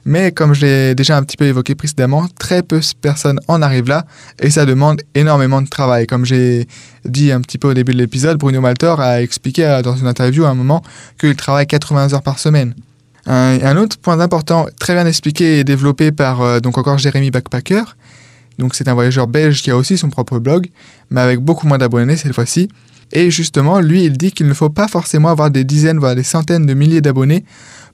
Mais 0.04 0.32
comme 0.32 0.54
je 0.54 0.66
l'ai 0.66 0.94
déjà 0.94 1.16
un 1.16 1.22
petit 1.22 1.36
peu 1.36 1.46
évoqué 1.46 1.74
précédemment, 1.74 2.26
très 2.38 2.62
peu 2.62 2.80
de 2.80 2.84
personnes 3.00 3.40
en 3.48 3.62
arrivent 3.62 3.88
là 3.88 4.04
et 4.40 4.50
ça 4.50 4.66
demande 4.66 5.00
énormément 5.14 5.62
de 5.62 5.68
travail. 5.68 6.06
Comme 6.06 6.24
j'ai 6.26 6.66
dit 7.04 7.32
un 7.32 7.40
petit 7.40 7.58
peu 7.58 7.68
au 7.68 7.74
début 7.74 7.92
de 7.92 7.98
l'épisode, 7.98 8.38
Bruno 8.38 8.60
Maltor 8.60 9.00
a 9.00 9.22
expliqué 9.22 9.64
euh, 9.64 9.82
dans 9.82 9.96
une 9.96 10.06
interview 10.06 10.44
à 10.44 10.50
un 10.50 10.54
moment 10.54 10.82
qu'il 11.18 11.34
travaille 11.36 11.66
80 11.66 12.12
heures 12.12 12.22
par 12.22 12.38
semaine. 12.38 12.74
Un, 13.26 13.78
autre 13.78 13.96
point 13.96 14.20
important, 14.20 14.66
très 14.78 14.92
bien 14.92 15.06
expliqué 15.06 15.60
et 15.60 15.64
développé 15.64 16.12
par 16.12 16.42
euh, 16.42 16.60
donc 16.60 16.76
encore 16.76 16.98
Jérémy 16.98 17.30
Backpacker. 17.30 17.84
Donc 18.58 18.74
c'est 18.74 18.86
un 18.86 18.94
voyageur 18.94 19.26
belge 19.26 19.62
qui 19.62 19.70
a 19.70 19.76
aussi 19.76 19.96
son 19.96 20.10
propre 20.10 20.38
blog, 20.38 20.68
mais 21.10 21.22
avec 21.22 21.40
beaucoup 21.40 21.66
moins 21.66 21.78
d'abonnés 21.78 22.16
cette 22.18 22.34
fois-ci. 22.34 22.68
Et 23.12 23.30
justement, 23.30 23.80
lui, 23.80 24.04
il 24.04 24.18
dit 24.18 24.32
qu'il 24.32 24.46
ne 24.46 24.54
faut 24.54 24.68
pas 24.68 24.88
forcément 24.88 25.30
avoir 25.30 25.50
des 25.50 25.64
dizaines, 25.64 25.98
voire 25.98 26.14
des 26.14 26.22
centaines 26.22 26.66
de 26.66 26.74
milliers 26.74 27.00
d'abonnés 27.00 27.44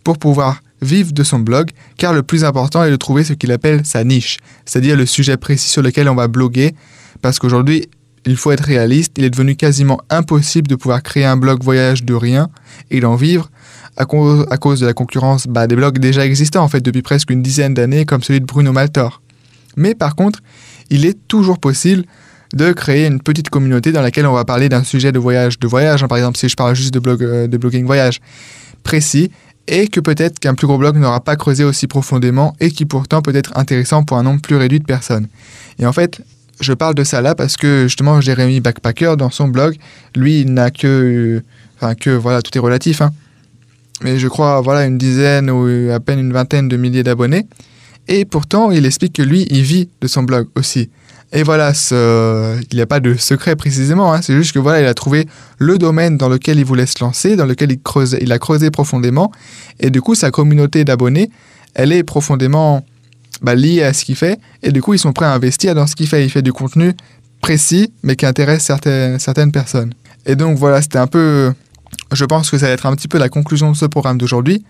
pour 0.03 0.19
pouvoir 0.19 0.61
vivre 0.83 1.13
de 1.13 1.23
son 1.23 1.39
blog, 1.39 1.71
car 1.97 2.13
le 2.13 2.23
plus 2.23 2.45
important 2.45 2.85
est 2.85 2.91
de 2.91 2.97
trouver 2.97 3.25
ce 3.25 3.33
qu'il 3.33 3.53
appelle 3.53 3.85
sa 3.85 4.05
niche, 4.05 4.39
c'est-à-dire 4.65 4.97
le 4.97 5.07
sujet 5.07 5.37
précis 5.37 5.69
sur 5.69 5.83
lequel 5.83 6.09
on 6.09 6.15
va 6.15 6.29
bloguer, 6.29 6.75
parce 7.23 7.39
qu'aujourd'hui, 7.39 7.89
il 8.27 8.37
faut 8.37 8.53
être 8.53 8.65
réaliste, 8.65 9.13
il 9.17 9.25
est 9.25 9.31
devenu 9.31 9.57
quasiment 9.57 10.01
impossible 10.11 10.69
de 10.69 10.75
pouvoir 10.75 11.03
créer 11.03 11.25
un 11.25 11.37
blog 11.37 11.63
voyage 11.63 12.05
de 12.05 12.15
rien 12.15 12.49
et 12.91 13.01
d'en 13.01 13.17
vivre 13.17 13.51
à 13.97 14.07
cause, 14.07 14.81
de 14.81 14.87
la 14.87 14.93
concurrence 14.93 15.47
bah, 15.47 15.67
des 15.67 15.77
blogs 15.77 15.99
déjà 15.99 16.25
existants 16.25 16.63
en 16.63 16.69
fait 16.69 16.81
depuis 16.81 17.03
presque 17.03 17.31
une 17.31 17.43
dizaine 17.43 17.75
d'années 17.75 18.07
comme 18.07 18.23
celui 18.23 18.41
de 18.41 18.47
Bruno 18.47 18.73
Maltor. 18.73 19.21
Mais 19.77 19.95
par 19.95 20.17
contre, 20.17 20.41
il 20.91 21.05
est 21.05 21.19
toujours 21.29 21.59
possible 21.59 22.05
de 22.55 22.73
créer 22.73 23.07
une 23.07 23.21
petite 23.21 23.51
communauté 23.51 23.93
dans 23.93 24.03
laquelle 24.03 24.27
on 24.27 24.33
va 24.33 24.45
parler 24.45 24.69
d'un 24.69 24.85
sujet 24.85 25.13
de 25.13 25.19
voyage, 25.19 25.59
de 25.59 25.67
voyage, 25.67 26.03
hein, 26.03 26.09
par 26.09 26.19
exemple 26.19 26.39
si 26.39 26.49
je 26.49 26.57
parle 26.57 26.75
juste 26.75 26.93
de, 26.93 26.99
blog, 26.99 27.23
euh, 27.23 27.47
de 27.47 27.57
blogging 27.57 27.85
voyage 27.85 28.21
précis, 28.83 29.31
et 29.71 29.87
que 29.87 30.01
peut-être 30.01 30.39
qu'un 30.41 30.55
plus 30.55 30.67
gros 30.67 30.77
blog 30.77 30.97
n'aura 30.97 31.21
pas 31.21 31.37
creusé 31.37 31.65
aussi 31.65 31.87
profondément 31.87 32.55
et 32.61 32.71
qui 32.71 32.85
pourtant 32.85 33.23
peut 33.23 33.35
être 33.35 33.57
intéressant 33.57 34.03
pour 34.03 34.19
un 34.19 34.25
nombre 34.25 34.43
plus 34.43 34.57
réduit 34.57 34.81
de 34.81 34.85
personnes. 34.85 35.29
Et 35.79 35.87
en 35.87 35.93
fait, 35.93 36.21
je 36.61 36.73
parle 36.73 36.97
de 36.97 37.05
ça 37.05 37.23
là 37.23 37.35
parce 37.37 37.57
que 37.57 37.85
justement 37.85 38.21
Jérémy 38.21 38.61
Backpacker 38.61 39.15
dans 39.17 39.31
son 39.31 39.49
blog, 39.49 39.77
lui, 40.17 40.41
il 40.41 40.53
n'a 40.53 40.71
que, 40.71 41.43
enfin 41.77 41.95
que 41.95 42.11
voilà, 42.11 42.43
tout 42.43 42.57
est 42.59 42.61
relatif, 42.61 43.01
hein. 43.01 43.13
mais 44.03 44.19
je 44.19 44.27
crois 44.27 44.61
voilà 44.61 44.85
une 44.85 44.99
dizaine 44.99 45.51
ou 45.51 45.91
à 45.93 46.01
peine 46.01 46.19
une 46.19 46.33
vingtaine 46.33 46.69
de 46.69 46.77
milliers 46.77 47.05
d'abonnés. 47.05 47.47
Et 48.11 48.25
pourtant, 48.25 48.73
il 48.73 48.85
explique 48.85 49.15
que 49.15 49.23
lui, 49.23 49.47
il 49.51 49.63
vit 49.63 49.89
de 50.01 50.09
son 50.09 50.25
blog 50.25 50.49
aussi. 50.57 50.91
Et 51.33 51.45
voilà, 51.45 51.73
ce... 51.75 52.61
il 52.73 52.75
n'y 52.75 52.83
a 52.83 52.87
pas 52.87 52.99
de 52.99 53.15
secret 53.15 53.55
précisément, 53.55 54.13
hein. 54.13 54.21
c'est 54.21 54.35
juste 54.35 54.51
que 54.53 54.59
voilà, 54.59 54.81
il 54.81 54.87
a 54.87 54.95
trouvé 54.95 55.29
le 55.59 55.79
domaine 55.79 56.17
dans 56.17 56.29
lequel 56.29 56.59
il 56.59 56.65
voulait 56.65 56.87
se 56.87 57.03
lancer, 57.03 57.37
dans 57.37 57.47
lequel 57.47 57.71
il, 57.71 57.81
creuse, 57.81 58.19
il 58.21 58.33
a 58.33 58.41
creusé 58.41 58.73
profondément, 58.73 59.31
et 59.79 59.91
du 59.91 60.03
coup, 60.03 60.17
sa 60.17 60.33
communauté 60.33 60.85
d'abonnés, 60.85 61.31
elle 61.75 61.93
est 61.93 62.03
profondément 62.03 62.85
bah, 63.43 63.55
liée 63.55 63.85
à 63.85 63.93
ce 63.93 64.05
qu'il 64.05 64.17
fait, 64.17 64.41
et 64.65 64.73
du 64.73 64.83
coup, 64.83 64.93
ils 64.93 64.99
sont 64.99 65.13
prêts 65.13 65.27
à 65.27 65.33
investir 65.33 65.77
dans 65.77 65.87
ce 65.87 65.95
qu'il 65.95 66.09
fait. 66.09 66.25
Il 66.25 66.31
fait 66.31 66.43
du 66.43 66.53
contenu 66.53 66.95
précis, 67.41 67.93
mais 68.03 68.17
qui 68.17 68.27
intéresse 68.27 68.65
certaines, 68.65 69.21
certaines 69.21 69.53
personnes. 69.53 69.95
Et 70.27 70.35
donc 70.35 70.59
voilà, 70.59 70.83
c'était 70.83 70.99
un 70.99 71.07
peu, 71.07 71.53
je 72.13 72.25
pense 72.25 72.51
que 72.51 72.59
ça 72.59 72.67
va 72.67 72.73
être 72.73 72.87
un 72.87 72.97
petit 72.97 73.07
peu 73.09 73.19
la 73.19 73.29
conclusion 73.29 73.71
de 73.71 73.77
ce 73.77 73.87
programme 73.87 74.19
d'aujourd'hui, 74.19 74.65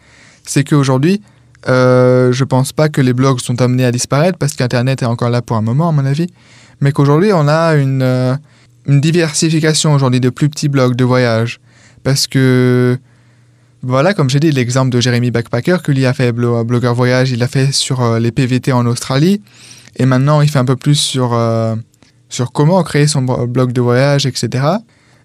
c'est 0.45 0.63
qu'aujourd'hui, 0.63 1.23
euh, 1.69 2.33
je 2.33 2.45
pense 2.45 2.73
pas 2.73 2.89
que 2.89 3.01
les 3.01 3.13
blogs 3.13 3.41
sont 3.41 3.61
amenés 3.61 3.85
à 3.85 3.93
disparaître 3.93 4.39
parce 4.39 4.55
qu'Internet 4.55 5.03
est 5.03 5.07
encore 5.07 5.31
là 5.31 5.43
pour 5.43 5.57
un 5.57 5.63
moment, 5.63 5.89
à 5.89 5.93
mon 5.93 6.05
avis. 6.05 6.29
Mais 6.81 6.93
qu'aujourd'hui, 6.93 7.33
on 7.33 7.47
a 7.47 7.75
une, 7.75 8.03
euh, 8.03 8.35
diversification 8.87 9.93
aujourd'hui 9.93 10.21
de 10.21 10.31
plus 10.31 10.49
petits 10.49 10.69
blogs 10.69 10.97
de 10.97 11.05
voyage. 11.05 11.61
Parce 12.03 12.27
que, 12.27 12.99
voilà, 13.83 14.15
comme 14.15 14.31
j'ai 14.31 14.41
dit, 14.41 14.51
l'exemple 14.51 14.91
de 14.91 15.01
Jérémy 15.01 15.31
Backpacker, 15.31 15.79
que 15.85 15.93
lui 15.93 16.07
a 16.07 16.15
fait 16.15 16.33
blogueur 16.33 16.95
voyage, 16.95 17.31
il 17.31 17.43
a 17.43 17.49
fait 17.49 17.73
sur 17.73 18.01
euh, 18.01 18.19
les 18.19 18.33
PVT 18.33 18.73
en 18.73 18.87
Australie. 18.87 19.43
Et 19.97 20.07
maintenant, 20.07 20.41
il 20.41 20.49
fait 20.49 20.59
un 20.59 20.65
peu 20.65 20.77
plus 20.77 20.95
sur, 20.95 21.35
euh, 21.35 21.77
sur 22.31 22.53
comment 22.53 22.83
créer 22.83 23.07
son 23.07 23.23
blog 23.23 23.73
de 23.73 23.81
voyage, 23.81 24.25
etc. 24.25 24.65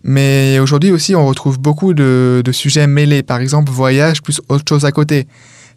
Mais 0.04 0.60
aujourd'hui 0.60 0.92
aussi, 0.92 1.16
on 1.16 1.26
retrouve 1.26 1.60
beaucoup 1.60 1.94
de 1.94 2.44
sujets 2.52 2.88
mêlés. 2.88 3.24
Par 3.24 3.40
exemple, 3.40 3.72
voyage 3.72 4.22
plus 4.22 4.42
autre 4.50 4.66
chose 4.68 4.86
à 4.86 4.92
côté. 4.92 5.28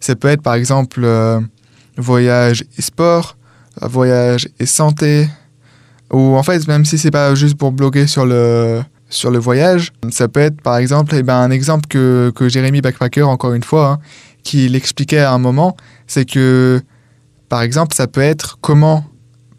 Ça 0.00 0.14
peut 0.16 0.28
être 0.28 0.42
par 0.42 0.54
exemple 0.54 1.00
euh, 1.02 1.40
voyage 1.96 2.64
et 2.76 2.82
sport, 2.82 3.36
voyage 3.80 4.48
et 4.58 4.66
santé, 4.66 5.28
ou 6.12 6.36
en 6.36 6.42
fait, 6.42 6.66
même 6.68 6.84
si 6.84 6.98
c'est 6.98 7.10
pas 7.10 7.34
juste 7.34 7.56
pour 7.56 7.72
bloguer 7.72 8.06
sur 8.06 8.24
le, 8.24 8.82
sur 9.10 9.30
le 9.30 9.38
voyage, 9.38 9.92
ça 10.10 10.28
peut 10.28 10.40
être 10.40 10.60
par 10.62 10.76
exemple, 10.76 11.14
eh 11.16 11.22
ben, 11.22 11.36
un 11.36 11.50
exemple 11.50 11.86
que, 11.88 12.32
que 12.34 12.48
Jérémy 12.48 12.80
Backpacker, 12.80 13.24
encore 13.24 13.52
une 13.52 13.62
fois, 13.62 13.92
hein, 13.92 13.98
qui 14.42 14.68
l'expliquait 14.68 15.20
à 15.20 15.32
un 15.32 15.38
moment, 15.38 15.76
c'est 16.06 16.24
que 16.24 16.80
par 17.48 17.62
exemple, 17.62 17.94
ça 17.94 18.06
peut 18.06 18.20
être 18.20 18.58
comment 18.60 19.04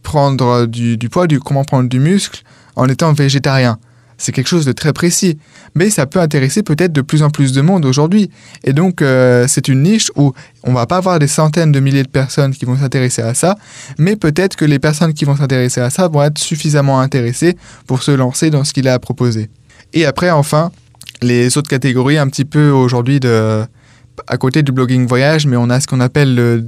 prendre 0.04 0.66
du, 0.66 0.98
du 0.98 1.10
poids, 1.10 1.28
du, 1.28 1.40
comment 1.40 1.64
prendre 1.64 1.90
du 1.90 2.00
muscle 2.00 2.44
en 2.76 2.88
étant 2.88 3.14
végétarien 3.14 3.78
c'est 4.20 4.32
quelque 4.32 4.48
chose 4.48 4.66
de 4.66 4.72
très 4.72 4.94
précis. 4.94 5.40
Mais 5.74 5.90
ça 5.90 6.06
peut 6.06 6.20
intéresser 6.20 6.62
peut-être 6.62 6.94
de 6.94 7.02
plus 7.02 7.24
en 7.24 7.32
plus 7.32 7.52
de 7.54 7.62
monde 7.62 7.86
aujourd'hui. 7.86 8.30
Et 8.64 8.74
donc, 8.74 9.02
euh, 9.02 9.46
c'est 9.48 9.68
une 9.68 9.82
niche 9.82 10.12
où 10.16 10.34
on 10.64 10.74
va 10.74 10.86
pas 10.86 10.98
avoir 10.98 11.18
des 11.18 11.28
centaines 11.28 11.72
de 11.72 11.80
milliers 11.80 12.04
de 12.04 12.10
personnes 12.10 12.54
qui 12.54 12.66
vont 12.66 12.78
s'intéresser 12.78 13.24
à 13.24 13.34
ça, 13.34 13.58
mais 13.98 14.16
peut-être 14.16 14.56
que 14.56 14.66
les 14.66 14.78
personnes 14.78 15.14
qui 15.14 15.26
vont 15.26 15.36
s'intéresser 15.36 15.82
à 15.82 15.90
ça 15.90 16.08
vont 16.08 16.22
être 16.22 16.38
suffisamment 16.38 17.00
intéressées 17.00 17.58
pour 17.88 18.04
se 18.04 18.12
lancer 18.12 18.52
dans 18.52 18.64
ce 18.64 18.74
qu'il 18.74 18.88
a 18.88 18.94
à 18.94 19.00
proposer. 19.00 19.50
Et 19.94 20.06
après, 20.06 20.30
enfin, 20.30 20.72
les 21.22 21.58
autres 21.58 21.70
catégories 21.70 22.18
un 22.18 22.28
petit 22.28 22.46
peu 22.46 22.70
aujourd'hui 22.70 23.20
de 23.20 23.64
à 24.28 24.38
côté 24.38 24.64
du 24.64 24.74
blogging 24.74 25.08
voyage, 25.08 25.48
mais 25.48 25.56
on 25.56 25.70
a 25.70 25.80
ce 25.80 25.88
qu'on 25.88 26.02
appelle 26.02 26.36
le 26.36 26.68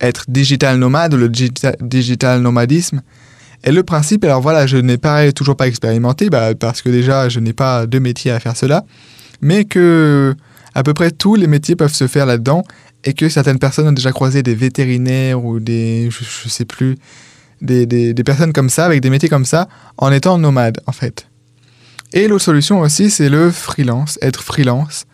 être 0.00 0.24
digital 0.28 0.78
nomade 0.78 1.14
le 1.14 1.28
digital 1.28 2.40
nomadisme. 2.40 3.02
Et 3.64 3.72
le 3.72 3.82
principe, 3.82 4.24
alors 4.24 4.40
voilà, 4.40 4.66
je 4.66 4.76
n'ai 4.76 4.98
pas, 4.98 5.30
toujours 5.32 5.56
pas 5.56 5.68
expérimenté, 5.68 6.30
bah, 6.30 6.54
parce 6.54 6.82
que 6.82 6.88
déjà, 6.88 7.28
je 7.28 7.40
n'ai 7.40 7.52
pas 7.52 7.86
de 7.86 7.98
métier 7.98 8.30
à 8.30 8.40
faire 8.40 8.56
cela, 8.56 8.84
mais 9.40 9.64
que 9.64 10.34
à 10.74 10.82
peu 10.82 10.94
près 10.94 11.10
tous 11.10 11.34
les 11.34 11.46
métiers 11.46 11.76
peuvent 11.76 11.94
se 11.94 12.06
faire 12.06 12.26
là-dedans, 12.26 12.64
et 13.04 13.14
que 13.14 13.28
certaines 13.28 13.58
personnes 13.58 13.88
ont 13.88 13.92
déjà 13.92 14.12
croisé 14.12 14.42
des 14.42 14.54
vétérinaires 14.54 15.44
ou 15.44 15.60
des, 15.60 16.08
je, 16.10 16.24
ne 16.44 16.50
sais 16.50 16.64
plus, 16.64 16.96
des, 17.60 17.86
des, 17.86 18.24
personnes 18.24 18.52
comme 18.52 18.70
ça, 18.70 18.84
avec 18.84 19.00
des 19.00 19.10
métiers 19.10 19.28
comme 19.28 19.44
ça, 19.44 19.68
en 19.96 20.12
étant 20.12 20.38
nomade, 20.38 20.80
en 20.86 20.92
fait. 20.92 21.26
Et 22.12 22.28
l'autre 22.28 22.44
solution 22.44 22.80
aussi, 22.80 23.10
c'est 23.10 23.28
le 23.28 23.50
freelance, 23.50 24.18
être 24.22 24.42
freelance. 24.42 25.06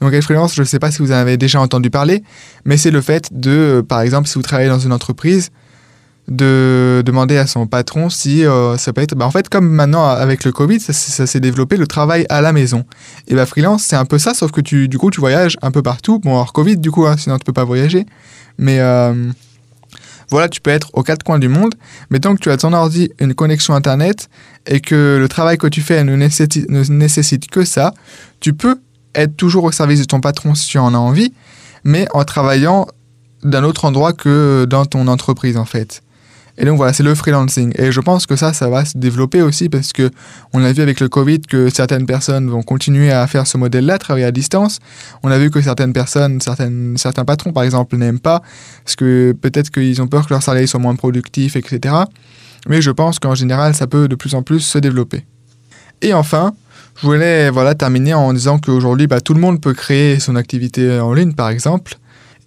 Donc 0.00 0.12
être 0.12 0.24
freelance, 0.24 0.54
je 0.54 0.62
ne 0.62 0.66
sais 0.66 0.78
pas 0.78 0.90
si 0.90 0.98
vous 0.98 1.12
en 1.12 1.16
avez 1.16 1.36
déjà 1.36 1.60
entendu 1.60 1.90
parler, 1.90 2.22
mais 2.64 2.76
c'est 2.76 2.90
le 2.90 3.00
fait 3.00 3.28
de, 3.32 3.84
par 3.86 4.00
exemple, 4.00 4.28
si 4.28 4.34
vous 4.34 4.42
travaillez 4.42 4.68
dans 4.68 4.78
une 4.78 4.92
entreprise, 4.92 5.50
de 6.28 7.02
demander 7.06 7.36
à 7.36 7.46
son 7.46 7.66
patron 7.66 8.10
si 8.10 8.44
euh, 8.44 8.76
ça 8.76 8.92
peut 8.92 9.00
être. 9.00 9.14
Bah, 9.14 9.26
en 9.26 9.30
fait, 9.30 9.48
comme 9.48 9.68
maintenant 9.68 10.08
avec 10.08 10.44
le 10.44 10.52
Covid, 10.52 10.80
ça, 10.80 10.92
s'est 11.26 11.40
développé 11.40 11.76
le 11.76 11.86
travail 11.86 12.26
à 12.28 12.40
la 12.40 12.52
maison. 12.52 12.84
Et 13.28 13.34
bah, 13.34 13.46
freelance, 13.46 13.84
c'est 13.84 13.96
un 13.96 14.04
peu 14.04 14.18
ça, 14.18 14.34
sauf 14.34 14.50
que 14.50 14.60
tu, 14.60 14.88
du 14.88 14.98
coup, 14.98 15.10
tu 15.10 15.20
voyages 15.20 15.56
un 15.62 15.70
peu 15.70 15.82
partout. 15.82 16.18
Bon, 16.18 16.34
hors 16.34 16.52
Covid, 16.52 16.78
du 16.78 16.90
coup, 16.90 17.06
hein, 17.06 17.16
sinon 17.16 17.38
tu 17.38 17.44
peux 17.44 17.52
pas 17.52 17.64
voyager. 17.64 18.06
Mais 18.58 18.80
euh, 18.80 19.30
voilà, 20.30 20.48
tu 20.48 20.60
peux 20.60 20.70
être 20.70 20.90
aux 20.94 21.02
quatre 21.02 21.22
coins 21.22 21.38
du 21.38 21.48
monde. 21.48 21.74
Mais 22.10 22.18
tant 22.18 22.34
que 22.34 22.40
tu 22.40 22.50
as 22.50 22.56
ton 22.56 22.72
ordi, 22.72 23.10
une 23.20 23.34
connexion 23.34 23.74
Internet, 23.74 24.28
et 24.66 24.80
que 24.80 25.18
le 25.20 25.28
travail 25.28 25.58
que 25.58 25.68
tu 25.68 25.80
fais 25.80 26.02
ne 26.02 26.16
nécessite, 26.16 26.68
ne 26.68 26.82
nécessite 26.84 27.48
que 27.48 27.64
ça, 27.64 27.94
tu 28.40 28.52
peux 28.52 28.80
être 29.14 29.36
toujours 29.36 29.64
au 29.64 29.72
service 29.72 30.00
de 30.00 30.06
ton 30.06 30.20
patron 30.20 30.54
si 30.54 30.66
tu 30.68 30.78
en 30.78 30.92
as 30.92 30.98
envie, 30.98 31.32
mais 31.84 32.08
en 32.12 32.24
travaillant 32.24 32.86
d'un 33.44 33.62
autre 33.62 33.84
endroit 33.84 34.12
que 34.12 34.66
dans 34.68 34.84
ton 34.86 35.06
entreprise, 35.06 35.56
en 35.56 35.64
fait. 35.64 36.02
Et 36.58 36.64
donc 36.64 36.76
voilà, 36.76 36.92
c'est 36.92 37.02
le 37.02 37.14
freelancing. 37.14 37.72
Et 37.76 37.92
je 37.92 38.00
pense 38.00 38.26
que 38.26 38.36
ça, 38.36 38.52
ça 38.52 38.68
va 38.68 38.84
se 38.84 38.96
développer 38.96 39.42
aussi 39.42 39.68
parce 39.68 39.92
que 39.92 40.10
on 40.52 40.64
a 40.64 40.72
vu 40.72 40.82
avec 40.82 41.00
le 41.00 41.08
Covid 41.08 41.40
que 41.40 41.68
certaines 41.68 42.06
personnes 42.06 42.48
vont 42.48 42.62
continuer 42.62 43.12
à 43.12 43.26
faire 43.26 43.46
ce 43.46 43.58
modèle-là, 43.58 43.98
travailler 43.98 44.24
à 44.24 44.32
distance. 44.32 44.78
On 45.22 45.30
a 45.30 45.38
vu 45.38 45.50
que 45.50 45.60
certaines 45.60 45.92
personnes, 45.92 46.40
certaines, 46.40 46.96
certains 46.96 47.24
patrons 47.24 47.52
par 47.52 47.62
exemple, 47.62 47.96
n'aiment 47.96 48.20
pas 48.20 48.42
parce 48.84 48.96
que 48.96 49.32
peut-être 49.40 49.70
qu'ils 49.70 50.00
ont 50.00 50.08
peur 50.08 50.26
que 50.26 50.32
leur 50.32 50.42
salaire 50.42 50.68
soit 50.68 50.80
moins 50.80 50.96
productif, 50.96 51.56
etc. 51.56 51.94
Mais 52.68 52.80
je 52.80 52.90
pense 52.90 53.18
qu'en 53.18 53.34
général, 53.34 53.74
ça 53.74 53.86
peut 53.86 54.08
de 54.08 54.14
plus 54.14 54.34
en 54.34 54.42
plus 54.42 54.60
se 54.60 54.78
développer. 54.78 55.24
Et 56.02 56.14
enfin, 56.14 56.54
je 57.00 57.06
voulais 57.06 57.50
voilà, 57.50 57.74
terminer 57.74 58.14
en 58.14 58.32
disant 58.32 58.58
qu'aujourd'hui, 58.58 59.06
bah, 59.06 59.20
tout 59.20 59.34
le 59.34 59.40
monde 59.40 59.60
peut 59.60 59.74
créer 59.74 60.18
son 60.18 60.36
activité 60.36 60.98
en 60.98 61.12
ligne, 61.12 61.32
par 61.32 61.50
exemple. 61.50 61.96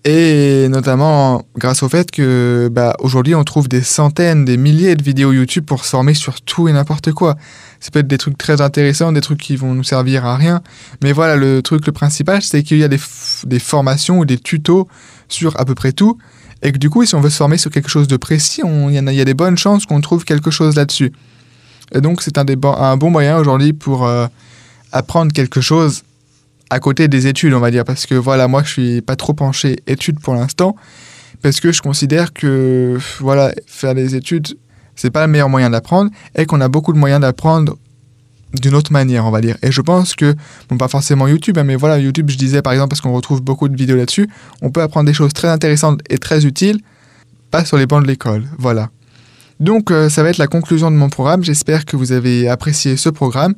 Et 0.05 0.67
notamment 0.69 1.43
grâce 1.57 1.83
au 1.83 1.89
fait 1.89 2.09
que 2.09 2.69
bah, 2.71 2.95
aujourd'hui 2.99 3.35
on 3.35 3.43
trouve 3.43 3.67
des 3.67 3.81
centaines, 3.81 4.45
des 4.45 4.55
milliers 4.55 4.95
de 4.95 5.03
vidéos 5.03 5.33
YouTube 5.33 5.65
pour 5.65 5.83
se 5.83 5.89
former 5.89 6.13
sur 6.13 6.39
tout 6.41 6.69
et 6.69 6.73
n'importe 6.73 7.11
quoi. 7.11 7.35
Ça 7.81 7.91
peut 7.91 7.99
être 7.99 8.07
des 8.07 8.17
trucs 8.17 8.37
très 8.37 8.61
intéressants, 8.61 9.11
des 9.11 9.19
trucs 9.19 9.41
qui 9.41 9.57
vont 9.57 9.73
nous 9.73 9.83
servir 9.83 10.25
à 10.25 10.37
rien. 10.37 10.61
Mais 11.03 11.11
voilà, 11.11 11.35
le 11.35 11.61
truc 11.61 11.85
le 11.85 11.91
principal, 11.91 12.41
c'est 12.41 12.63
qu'il 12.63 12.77
y 12.77 12.83
a 12.83 12.87
des, 12.87 12.97
formations 13.59 14.19
ou 14.19 14.25
des 14.25 14.37
tutos 14.37 14.87
sur 15.27 15.59
à 15.59 15.65
peu 15.65 15.75
près 15.75 15.91
tout. 15.91 16.17
Et 16.61 16.71
que 16.71 16.77
du 16.77 16.89
coup, 16.89 17.05
si 17.05 17.15
on 17.15 17.21
veut 17.21 17.29
se 17.29 17.37
former 17.37 17.57
sur 17.57 17.71
quelque 17.71 17.89
chose 17.89 18.07
de 18.07 18.17
précis, 18.17 18.61
il 18.65 18.93
y, 18.93 19.21
a 19.21 19.25
des 19.25 19.33
bonnes 19.33 19.57
chances 19.57 19.85
qu'on 19.85 19.99
trouve 19.99 20.23
quelque 20.23 20.51
chose 20.51 20.75
là-dessus. 20.75 21.11
Et 21.93 21.99
donc 21.99 22.21
c'est 22.21 22.37
un, 22.37 22.45
un, 22.63 22.97
bon 22.97 23.09
moyen 23.09 23.37
aujourd'hui 23.37 23.73
pour 23.73 24.05
euh, 24.05 24.27
apprendre 24.91 25.33
quelque 25.33 25.61
chose 25.61 26.03
à 26.69 26.79
côté 26.79 27.07
des 27.07 27.27
études, 27.27 27.53
on 27.53 27.59
va 27.59 27.71
dire, 27.71 27.83
parce 27.83 28.05
que 28.05 28.15
voilà, 28.15 28.47
moi 28.47 28.63
je 28.63 28.69
suis 28.69 29.01
pas 29.01 29.15
trop 29.15 29.33
penché 29.33 29.77
études 29.87 30.19
pour 30.19 30.35
l'instant, 30.35 30.75
parce 31.41 31.59
que 31.59 31.71
je 31.71 31.81
considère 31.81 32.33
que 32.33 32.97
voilà, 33.19 33.53
faire 33.65 33.95
des 33.95 34.15
études, 34.15 34.57
c'est 34.95 35.11
pas 35.11 35.25
le 35.25 35.31
meilleur 35.31 35.49
moyen 35.49 35.69
d'apprendre, 35.69 36.11
et 36.35 36.45
qu'on 36.45 36.61
a 36.61 36.67
beaucoup 36.67 36.93
de 36.93 36.97
moyens 36.97 37.21
d'apprendre 37.21 37.77
d'une 38.53 38.73
autre 38.75 38.91
manière, 38.91 39.25
on 39.25 39.31
va 39.31 39.41
dire. 39.41 39.57
Et 39.61 39.71
je 39.71 39.81
pense 39.81 40.15
que, 40.15 40.35
bon, 40.69 40.77
pas 40.77 40.87
forcément 40.87 41.27
YouTube, 41.27 41.57
hein, 41.57 41.63
mais 41.63 41.75
voilà, 41.75 41.99
YouTube, 41.99 42.29
je 42.29 42.37
disais 42.37 42.61
par 42.61 42.73
exemple, 42.73 42.89
parce 42.89 43.01
qu'on 43.01 43.13
retrouve 43.13 43.41
beaucoup 43.41 43.67
de 43.67 43.75
vidéos 43.75 43.95
là-dessus, 43.95 44.29
on 44.61 44.71
peut 44.71 44.81
apprendre 44.81 45.07
des 45.07 45.13
choses 45.13 45.33
très 45.33 45.47
intéressantes 45.47 46.01
et 46.09 46.17
très 46.17 46.45
utiles, 46.45 46.79
pas 47.51 47.65
sur 47.65 47.77
les 47.77 47.85
bancs 47.85 48.03
de 48.03 48.07
l'école. 48.07 48.45
Voilà. 48.57 48.89
Donc, 49.59 49.91
euh, 49.91 50.09
ça 50.09 50.23
va 50.23 50.29
être 50.29 50.37
la 50.37 50.47
conclusion 50.47 50.89
de 50.89 50.95
mon 50.95 51.09
programme. 51.09 51.43
J'espère 51.43 51.85
que 51.85 51.97
vous 51.97 52.11
avez 52.11 52.47
apprécié 52.47 52.95
ce 52.95 53.09
programme. 53.09 53.55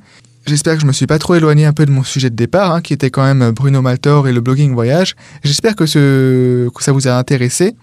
J'espère 0.47 0.75
que 0.75 0.82
je 0.82 0.88
me 0.88 0.91
suis 0.91 1.06
pas 1.06 1.19
trop 1.19 1.36
éloigné 1.36 1.65
un 1.65 1.73
peu 1.73 1.86
de 1.86 1.91
mon 1.91 2.04
sujet 2.04 2.30
de 2.30 2.36
départ, 2.36 2.73
hein, 2.73 2.82
qui 2.82 2.93
était 2.93 3.12
quand 3.12 3.23
même 3.23 3.51
Bruno 3.51 3.82
Maltor 3.82 4.27
et 4.27 4.34
le 4.34 4.41
blogging 4.41 4.73
voyage. 4.73 5.15
J'espère 5.43 5.75
que, 5.75 5.86
ça 5.86 6.91
vous 6.91 7.08
a 7.08 7.17
intéressé. 7.17 7.75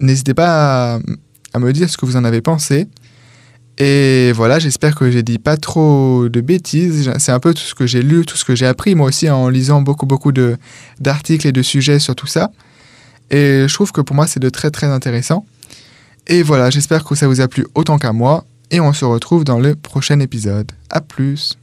N'hésitez 0.00 0.34
pas 0.34 0.98
à, 1.52 1.58
me 1.58 1.72
dire 1.72 1.88
ce 1.88 1.96
que 1.96 2.04
vous 2.04 2.16
en 2.16 2.24
avez 2.24 2.40
pensé. 2.40 2.88
Et 3.78 4.32
voilà, 4.32 4.58
j'espère 4.58 4.96
que 4.96 5.10
j'ai 5.10 5.22
dit 5.22 5.38
pas 5.38 5.56
trop 5.56 6.28
de 6.28 6.40
bêtises. 6.40 7.12
C'est 7.18 7.32
un 7.32 7.40
peu 7.40 7.54
tout 7.54 7.62
ce 7.62 7.74
que 7.74 7.86
j'ai 7.86 8.02
lu, 8.02 8.24
tout 8.24 8.36
ce 8.36 8.44
que 8.44 8.54
j'ai 8.54 8.66
appris 8.66 8.94
moi 8.94 9.08
aussi 9.08 9.30
en 9.30 9.48
lisant 9.48 9.82
beaucoup 9.82 10.06
beaucoup 10.06 10.32
d'articles 11.00 11.46
et 11.46 11.52
de 11.52 11.62
sujets 11.62 11.98
sur 11.98 12.14
tout 12.14 12.28
ça. 12.28 12.50
Et 13.30 13.66
je 13.66 13.74
trouve 13.74 13.90
que 13.90 14.00
pour 14.00 14.14
moi 14.14 14.26
c'est 14.26 14.40
de 14.40 14.48
très 14.48 14.70
très 14.70 14.86
intéressant. 14.86 15.44
Et 16.26 16.42
voilà, 16.42 16.70
j'espère 16.70 17.04
que 17.04 17.14
ça 17.14 17.26
vous 17.26 17.40
a 17.40 17.48
plu 17.48 17.66
autant 17.74 17.98
qu'à 17.98 18.12
moi. 18.12 18.44
Et 18.70 18.80
on 18.80 18.92
se 18.92 19.04
retrouve 19.04 19.44
dans 19.44 19.58
le 19.58 19.74
prochain 19.74 20.20
épisode. 20.20 20.72
A 20.90 21.00
plus 21.00 21.58